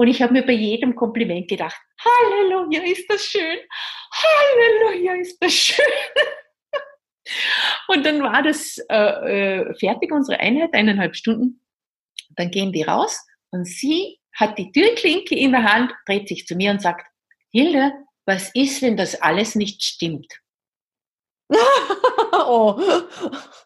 Und 0.00 0.08
ich 0.08 0.22
habe 0.22 0.32
mir 0.32 0.46
bei 0.46 0.54
jedem 0.54 0.96
Kompliment 0.96 1.46
gedacht, 1.46 1.78
Halleluja, 2.02 2.80
ist 2.84 3.04
das 3.10 3.22
schön. 3.22 3.58
Halleluja, 4.10 5.12
ist 5.16 5.36
das 5.42 5.52
schön. 5.52 5.84
Und 7.86 8.06
dann 8.06 8.22
war 8.22 8.42
das 8.42 8.78
äh, 8.88 9.58
äh, 9.58 9.74
fertig, 9.74 10.10
unsere 10.10 10.40
Einheit, 10.40 10.72
eineinhalb 10.72 11.14
Stunden. 11.14 11.62
Dann 12.30 12.50
gehen 12.50 12.72
die 12.72 12.82
raus 12.82 13.22
und 13.50 13.66
sie 13.66 14.18
hat 14.34 14.56
die 14.56 14.72
Türklinke 14.72 15.34
in 15.34 15.52
der 15.52 15.64
Hand, 15.70 15.92
dreht 16.06 16.28
sich 16.28 16.46
zu 16.46 16.54
mir 16.54 16.70
und 16.70 16.80
sagt, 16.80 17.06
Hilde, 17.50 17.92
was 18.24 18.50
ist, 18.54 18.80
wenn 18.80 18.96
das 18.96 19.20
alles 19.20 19.54
nicht 19.54 19.82
stimmt? 19.82 20.32
oh. 22.32 22.80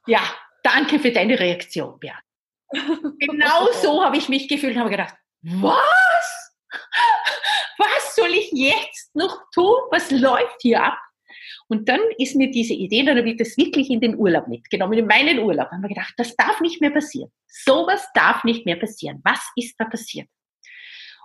Ja, 0.08 0.22
danke 0.64 0.98
für 0.98 1.12
deine 1.12 1.38
Reaktion, 1.38 1.96
Björn. 2.00 2.18
Genau 3.20 3.70
so 3.82 4.02
habe 4.02 4.16
ich 4.16 4.28
mich 4.28 4.48
gefühlt 4.48 4.74
und 4.74 4.80
habe 4.80 4.90
gedacht, 4.90 5.14
was? 5.42 6.03
Was 7.78 8.14
soll 8.14 8.30
ich 8.30 8.50
jetzt 8.52 9.14
noch 9.14 9.42
tun? 9.52 9.76
Was 9.90 10.10
läuft 10.10 10.62
hier 10.62 10.82
ab? 10.82 10.98
Und 11.68 11.88
dann 11.88 12.00
ist 12.18 12.37
mir 12.37 12.50
diese 12.50 12.74
Idee, 12.74 13.04
dann 13.04 13.18
habe 13.18 13.30
ich 13.30 13.37
das 13.37 13.56
wirklich 13.56 13.90
in 13.90 14.00
den 14.00 14.16
Urlaub 14.16 14.48
mitgenommen, 14.48 14.98
in 14.98 15.06
meinen 15.06 15.38
Urlaub. 15.38 15.68
Da 15.70 15.76
haben 15.76 15.82
wir 15.82 15.88
gedacht, 15.88 16.14
das 16.16 16.37
darf 16.37 16.60
nicht 16.60 16.80
mehr 16.80 16.90
passieren. 16.90 17.32
Sowas 17.46 18.06
darf 18.14 18.44
nicht 18.44 18.66
mehr 18.66 18.76
passieren. 18.76 19.20
Was 19.24 19.40
ist 19.56 19.74
da 19.78 19.87
passiert? 19.87 20.28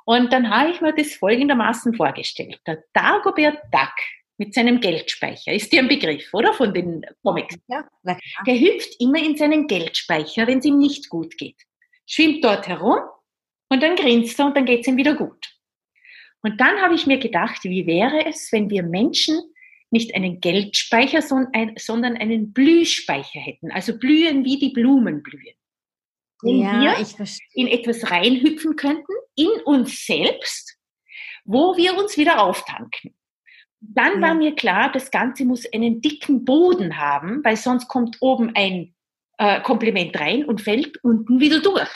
Und 0.05 0.33
dann 0.33 0.49
habe 0.49 0.71
ich 0.71 0.81
mir 0.81 0.93
das 0.93 1.13
folgendermaßen 1.15 1.93
vorgestellt. 1.93 2.59
Der 2.65 2.83
Dagobert 2.93 3.59
Duck 3.71 3.93
mit 4.37 4.53
seinem 4.53 4.79
Geldspeicher, 4.79 5.51
ist 5.51 5.71
dir 5.71 5.81
ein 5.81 5.89
Begriff, 5.89 6.33
oder? 6.33 6.53
Von 6.53 6.73
den 6.73 7.05
Comics. 7.21 7.55
Ja, 7.67 7.87
der 8.03 8.59
hüpft 8.59 8.95
immer 8.99 9.19
in 9.19 9.35
seinen 9.35 9.67
Geldspeicher, 9.67 10.47
wenn 10.47 10.59
es 10.59 10.65
ihm 10.65 10.77
nicht 10.77 11.09
gut 11.09 11.37
geht. 11.37 11.57
Schwimmt 12.07 12.43
dort 12.43 12.67
herum 12.67 12.99
und 13.69 13.81
dann 13.81 13.95
grinst 13.95 14.39
er 14.39 14.47
und 14.47 14.57
dann 14.57 14.65
geht 14.65 14.81
es 14.81 14.87
ihm 14.87 14.97
wieder 14.97 15.15
gut. 15.15 15.47
Und 16.41 16.59
dann 16.59 16.81
habe 16.81 16.95
ich 16.95 17.05
mir 17.05 17.19
gedacht, 17.19 17.63
wie 17.63 17.85
wäre 17.85 18.25
es, 18.25 18.51
wenn 18.51 18.69
wir 18.69 18.83
Menschen 18.83 19.39
nicht 19.91 20.13
einen 20.15 20.39
Geldspeicher, 20.39 21.21
sondern 21.21 22.17
einen 22.17 22.53
Blühspeicher 22.53 23.39
hätten. 23.39 23.71
Also 23.71 23.97
blühen 23.97 24.45
wie 24.45 24.59
die 24.59 24.69
Blumen 24.69 25.23
blühen. 25.23 25.55
Wenn 26.41 26.59
ja, 26.59 26.81
wir 26.81 27.35
in 27.53 27.67
etwas 27.67 28.11
reinhüpfen 28.11 28.75
könnten, 28.75 29.11
in 29.35 29.49
uns 29.65 30.05
selbst, 30.05 30.77
wo 31.43 31.75
wir 31.75 31.97
uns 31.97 32.17
wieder 32.17 32.41
auftanken. 32.41 33.15
Dann 33.81 34.21
ja. 34.21 34.27
war 34.27 34.35
mir 34.35 34.55
klar, 34.55 34.91
das 34.91 35.11
Ganze 35.11 35.45
muss 35.45 35.65
einen 35.73 36.01
dicken 36.01 36.45
Boden 36.45 36.97
haben, 36.97 37.43
weil 37.43 37.57
sonst 37.57 37.87
kommt 37.87 38.17
oben 38.21 38.51
ein 38.55 38.93
äh, 39.37 39.61
Kompliment 39.61 40.17
rein 40.19 40.45
und 40.45 40.61
fällt 40.61 41.03
unten 41.03 41.39
wieder 41.39 41.61
durch. 41.61 41.89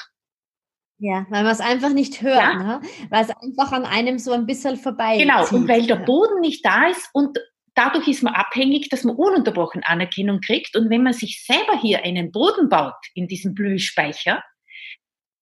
Ja, 1.05 1.25
weil 1.29 1.43
man 1.43 1.51
es 1.51 1.59
einfach 1.59 1.89
nicht 1.89 2.21
hört, 2.21 2.37
ja. 2.37 2.53
ne? 2.53 2.81
weil 3.09 3.25
es 3.25 3.29
einfach 3.29 3.73
an 3.73 3.83
einem 3.83 4.19
so 4.19 4.31
ein 4.31 4.45
bisschen 4.45 4.77
vorbei 4.77 5.17
Genau, 5.17 5.45
und 5.49 5.67
weil 5.67 5.85
der 5.85 5.97
Boden 5.97 6.39
nicht 6.39 6.65
da 6.65 6.87
ist 6.87 7.09
und 7.11 7.37
dadurch 7.75 8.07
ist 8.07 8.23
man 8.23 8.33
abhängig, 8.33 8.87
dass 8.87 9.03
man 9.03 9.17
ununterbrochen 9.17 9.83
Anerkennung 9.83 10.39
kriegt. 10.39 10.77
Und 10.77 10.89
wenn 10.89 11.03
man 11.03 11.11
sich 11.11 11.43
selber 11.45 11.77
hier 11.77 12.05
einen 12.05 12.31
Boden 12.31 12.69
baut 12.69 12.95
in 13.15 13.27
diesem 13.27 13.53
Blühspeicher, 13.53 14.41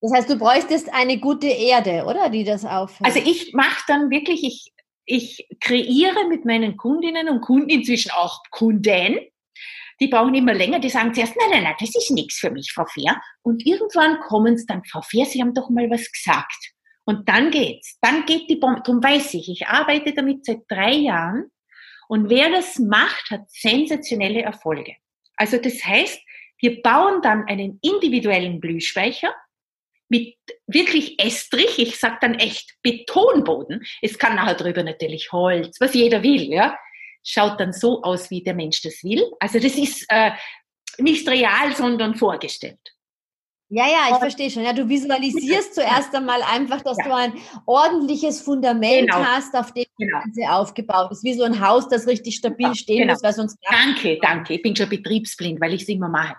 das 0.01 0.13
heißt, 0.13 0.29
du 0.31 0.37
bräuchtest 0.37 0.91
eine 0.91 1.19
gute 1.19 1.47
Erde, 1.47 2.05
oder? 2.05 2.29
Die 2.29 2.43
das 2.43 2.65
aufhält. 2.65 3.05
Also 3.05 3.19
ich 3.19 3.53
mache 3.53 3.83
dann 3.87 4.09
wirklich, 4.09 4.43
ich, 4.43 4.73
ich 5.05 5.47
kreiere 5.59 6.27
mit 6.27 6.43
meinen 6.43 6.75
Kundinnen 6.75 7.29
und 7.29 7.41
Kunden, 7.41 7.69
inzwischen 7.69 8.09
auch 8.09 8.41
Kunden, 8.49 9.19
die 10.01 10.07
brauchen 10.07 10.33
immer 10.33 10.53
länger, 10.53 10.79
die 10.79 10.89
sagen 10.89 11.13
zuerst, 11.13 11.35
nein, 11.37 11.49
nein, 11.51 11.63
nein, 11.63 11.75
das 11.79 11.95
ist 11.95 12.09
nichts 12.11 12.39
für 12.39 12.49
mich, 12.49 12.71
Frau 12.73 12.85
Fair. 12.85 13.21
Und 13.43 13.65
irgendwann 13.65 14.19
kommen 14.21 14.55
es 14.55 14.65
dann, 14.65 14.83
Frau 14.83 15.01
Fair, 15.01 15.25
Sie 15.25 15.41
haben 15.41 15.53
doch 15.53 15.69
mal 15.69 15.89
was 15.91 16.11
gesagt. 16.11 16.71
Und 17.05 17.29
dann 17.29 17.51
geht's. 17.51 17.97
Dann 18.01 18.25
geht 18.25 18.49
die 18.49 18.55
Bombe. 18.55 18.81
Darum 18.83 19.03
weiß 19.03 19.35
ich, 19.35 19.49
ich 19.49 19.67
arbeite 19.67 20.13
damit 20.13 20.45
seit 20.45 20.61
drei 20.67 20.93
Jahren 20.93 21.51
und 22.07 22.29
wer 22.29 22.49
das 22.49 22.77
macht, 22.79 23.29
hat 23.29 23.49
sensationelle 23.49 24.41
Erfolge. 24.41 24.95
Also 25.37 25.57
das 25.57 25.83
heißt, 25.85 26.19
wir 26.59 26.81
bauen 26.81 27.21
dann 27.21 27.45
einen 27.47 27.79
individuellen 27.81 28.59
Blühspeicher 28.59 29.33
mit 30.09 30.35
wirklich 30.67 31.23
Estrich, 31.23 31.79
ich 31.79 31.97
sag 31.97 32.19
dann 32.19 32.35
echt 32.35 32.75
Betonboden. 32.81 33.83
Es 34.01 34.19
kann 34.19 34.35
nachher 34.35 34.55
drüber 34.55 34.83
natürlich 34.83 35.31
Holz, 35.31 35.79
was 35.79 35.93
jeder 35.93 36.21
will, 36.21 36.51
ja. 36.51 36.77
Schaut 37.23 37.59
dann 37.59 37.73
so 37.73 38.01
aus, 38.01 38.29
wie 38.29 38.43
der 38.43 38.55
Mensch 38.55 38.81
das 38.81 39.03
will. 39.03 39.23
Also 39.39 39.59
das 39.59 39.75
ist 39.75 40.05
äh, 40.09 40.31
nicht 40.97 41.27
real, 41.27 41.75
sondern 41.75 42.15
vorgestellt. 42.15 42.79
Ja, 43.73 43.85
ja, 43.87 44.09
ich 44.11 44.17
verstehe 44.17 44.49
schon. 44.49 44.63
Ja, 44.63 44.73
du 44.73 44.89
visualisierst 44.89 45.75
zuerst 45.75 46.13
einmal 46.13 46.41
einfach, 46.43 46.81
dass 46.81 46.97
ja. 46.97 47.05
du 47.05 47.15
ein 47.15 47.33
ordentliches 47.65 48.41
Fundament 48.41 49.09
genau. 49.09 49.23
hast, 49.23 49.55
auf 49.55 49.71
dem 49.71 49.85
genau. 49.97 50.17
das 50.17 50.25
Ganze 50.25 50.51
aufgebaut 50.51 51.11
ist. 51.11 51.23
Wie 51.23 51.33
so 51.33 51.43
ein 51.43 51.65
Haus, 51.65 51.87
das 51.87 52.05
richtig 52.05 52.35
stabil 52.35 52.67
ja, 52.67 52.75
stehen 52.75 52.97
genau. 53.03 53.13
muss, 53.13 53.23
weil 53.23 53.31
sonst. 53.31 53.57
Danke, 53.69 54.19
danke. 54.21 54.55
Ich 54.55 54.61
bin 54.61 54.75
schon 54.75 54.89
betriebsblind, 54.89 55.61
weil 55.61 55.73
ich 55.73 55.83
es 55.83 55.87
immer 55.87 56.09
mache. 56.09 56.35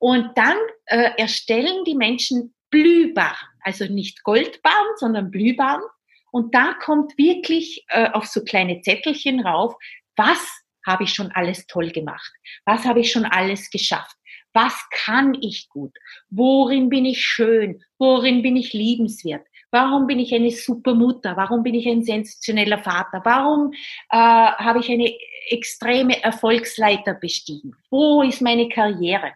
Und 0.00 0.36
dann 0.36 0.56
äh, 0.86 1.10
erstellen 1.16 1.84
die 1.84 1.94
Menschen 1.94 2.52
Blühbaren, 2.70 3.48
also 3.62 3.84
nicht 3.84 4.24
Goldbaren, 4.24 4.96
sondern 4.96 5.30
Blühbaren. 5.30 5.82
Und 6.30 6.54
da 6.54 6.74
kommt 6.74 7.16
wirklich 7.16 7.84
äh, 7.88 8.10
auf 8.10 8.26
so 8.26 8.42
kleine 8.44 8.80
Zettelchen 8.80 9.40
rauf, 9.40 9.74
was 10.16 10.44
habe 10.86 11.04
ich 11.04 11.10
schon 11.10 11.30
alles 11.32 11.66
toll 11.66 11.90
gemacht? 11.90 12.32
Was 12.64 12.84
habe 12.84 13.00
ich 13.00 13.12
schon 13.12 13.24
alles 13.24 13.70
geschafft? 13.70 14.16
Was 14.54 14.74
kann 14.90 15.36
ich 15.40 15.68
gut? 15.68 15.92
Worin 16.30 16.88
bin 16.88 17.04
ich 17.04 17.24
schön? 17.24 17.82
Worin 17.98 18.42
bin 18.42 18.56
ich 18.56 18.72
liebenswert? 18.72 19.46
Warum 19.70 20.06
bin 20.06 20.18
ich 20.18 20.34
eine 20.34 20.50
super 20.50 20.94
Mutter? 20.94 21.36
Warum 21.36 21.62
bin 21.62 21.74
ich 21.74 21.86
ein 21.86 22.02
sensationeller 22.02 22.78
Vater? 22.78 23.20
Warum 23.24 23.72
äh, 23.72 24.16
habe 24.16 24.80
ich 24.80 24.90
eine 24.90 25.12
extreme 25.50 26.22
Erfolgsleiter 26.22 27.14
bestiegen? 27.14 27.74
Wo 27.90 28.22
ist 28.22 28.40
meine 28.40 28.68
Karriere? 28.68 29.32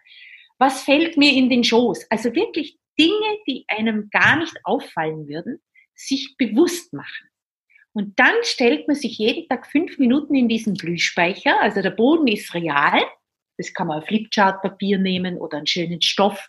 Was 0.59 0.85
fällt 0.85 1.19
mir 1.19 1.33
in 1.33 1.51
den 1.51 1.65
Schoß? 1.65 2.07
Also 2.11 2.35
wirklich 2.35 2.79
Dinge, 2.99 3.39
die 3.47 3.65
einem 3.69 4.09
gar 4.11 4.37
nicht 4.37 4.57
auffallen 4.65 5.29
würden, 5.29 5.61
sich 5.95 6.37
bewusst 6.37 6.93
machen. 6.93 7.29
Und 7.95 8.19
dann 8.19 8.35
stellt 8.43 8.89
man 8.89 8.97
sich 8.97 9.19
jeden 9.19 9.49
Tag 9.49 9.67
fünf 9.67 9.99
Minuten 9.99 10.35
in 10.35 10.49
diesen 10.49 10.75
Blühspeicher. 10.75 11.61
Also 11.61 11.83
der 11.83 11.91
Boden 11.91 12.27
ist 12.27 12.55
real. 12.55 13.03
Das 13.59 13.75
kann 13.75 13.89
man 13.89 13.99
auf 13.99 14.07
Flipchartpapier 14.07 14.99
nehmen 14.99 15.37
oder 15.37 15.59
einen 15.59 15.67
schönen 15.67 16.01
Stoff. 16.01 16.49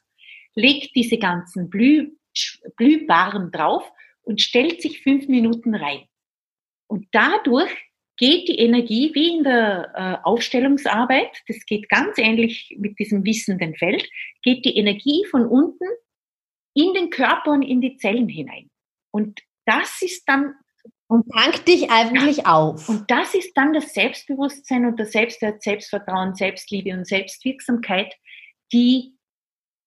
Legt 0.56 0.96
diese 0.96 1.18
ganzen 1.18 1.70
Blüh, 1.70 2.12
Blühbaren 2.78 3.52
drauf 3.52 3.92
und 4.22 4.42
stellt 4.42 4.82
sich 4.82 5.04
fünf 5.04 5.28
Minuten 5.28 5.76
rein. 5.76 6.06
Und 6.88 7.08
dadurch 7.12 7.72
geht 8.18 8.48
die 8.48 8.60
Energie 8.60 9.12
wie 9.14 9.38
in 9.38 9.44
der 9.44 9.92
äh, 9.96 10.26
Aufstellungsarbeit, 10.26 11.42
das 11.48 11.66
geht 11.66 11.90
ganz 11.90 12.18
ähnlich 12.18 12.76
mit 12.78 13.00
diesem 13.00 13.26
wissenden 13.26 13.76
Feld, 13.76 14.08
geht 14.44 14.64
die 14.66 14.78
Energie 14.78 15.26
von 15.30 15.46
unten 15.46 15.86
in 16.76 16.94
den 16.94 17.10
Körper 17.10 17.52
und 17.52 17.64
in 17.64 17.82
die 17.82 17.98
Zellen 17.98 18.30
hinein. 18.30 18.70
Und 19.14 19.42
das 19.66 20.02
ist 20.02 20.28
dann 20.28 20.56
und 21.08 21.30
tank 21.32 21.66
dich 21.66 21.92
eigentlich 21.92 22.38
ja. 22.38 22.46
auf. 22.46 22.90
Und 22.90 23.10
das 23.12 23.36
ist 23.36 23.54
dann 23.56 23.74
das 23.74 23.94
Selbstbewusstsein 23.94 24.86
und 24.86 25.00
das 25.00 25.12
Selbstwert, 25.12 25.62
Selbstvertrauen, 25.62 26.34
Selbstliebe 26.34 26.92
und 26.92 27.06
Selbstwirksamkeit, 27.06 28.16
die 28.72 29.16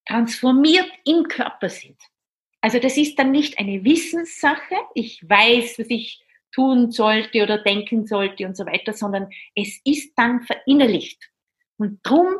transformiert 0.07 0.89
im 1.05 1.27
Körper 1.27 1.67
sind. 1.67 1.97
Also 2.61 2.79
das 2.79 2.95
ist 2.95 3.19
dann 3.19 3.31
nicht 3.31 3.59
eine 3.59 3.83
Wissenssache, 3.83 4.75
ich 4.95 5.21
weiß, 5.27 5.79
was 5.79 5.89
ich 5.89 6.23
tun 6.53 6.91
sollte 6.91 7.43
oder 7.43 7.57
denken 7.57 8.07
sollte 8.07 8.45
und 8.45 8.55
so 8.55 8.65
weiter, 8.65 8.93
sondern 8.93 9.29
es 9.53 9.81
ist 9.83 10.13
dann 10.15 10.41
verinnerlicht. 10.43 11.29
Und 11.77 11.99
drum 12.03 12.37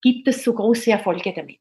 gibt 0.00 0.28
es 0.28 0.44
so 0.44 0.54
große 0.54 0.92
Erfolge 0.92 1.32
damit. 1.34 1.60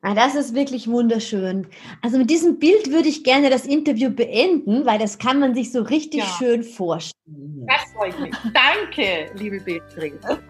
Ah, 0.00 0.14
das 0.14 0.36
ist 0.36 0.54
wirklich 0.54 0.86
wunderschön. 0.86 1.66
Also 2.02 2.18
mit 2.18 2.30
diesem 2.30 2.58
Bild 2.58 2.92
würde 2.92 3.08
ich 3.08 3.24
gerne 3.24 3.50
das 3.50 3.66
Interview 3.66 4.10
beenden, 4.10 4.86
weil 4.86 4.98
das 4.98 5.18
kann 5.18 5.40
man 5.40 5.54
sich 5.54 5.72
so 5.72 5.82
richtig 5.82 6.20
ja. 6.20 6.36
schön 6.38 6.62
vorstellen. 6.62 7.66
Das 7.66 7.92
freut 7.92 8.18
mich. 8.20 8.32
Danke, 8.54 9.30
liebe 9.34 9.58
Beatrice. 9.60 10.40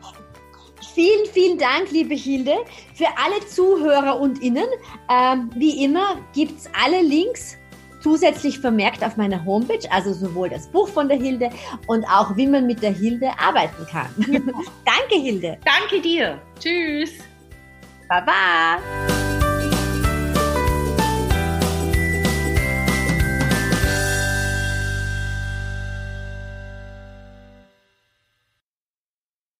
Vielen, 0.94 1.26
vielen 1.32 1.58
Dank, 1.58 1.90
liebe 1.90 2.14
Hilde. 2.14 2.56
Für 2.94 3.06
alle 3.16 3.44
Zuhörer 3.46 4.20
und 4.20 4.42
Innen, 4.42 4.66
ähm, 5.10 5.50
wie 5.56 5.82
immer, 5.82 6.16
gibt 6.34 6.58
es 6.58 6.68
alle 6.84 7.00
Links 7.02 7.56
zusätzlich 8.02 8.58
vermerkt 8.58 9.02
auf 9.02 9.16
meiner 9.16 9.44
Homepage, 9.44 9.90
also 9.90 10.12
sowohl 10.12 10.50
das 10.50 10.68
Buch 10.68 10.88
von 10.88 11.08
der 11.08 11.18
Hilde 11.18 11.50
und 11.86 12.04
auch, 12.04 12.36
wie 12.36 12.46
man 12.46 12.66
mit 12.66 12.82
der 12.82 12.92
Hilde 12.92 13.30
arbeiten 13.38 13.86
kann. 13.90 14.08
Danke, 14.84 15.22
Hilde. 15.22 15.58
Danke 15.64 16.00
dir. 16.00 16.38
Tschüss. 16.60 17.12
Baba. 18.08 18.78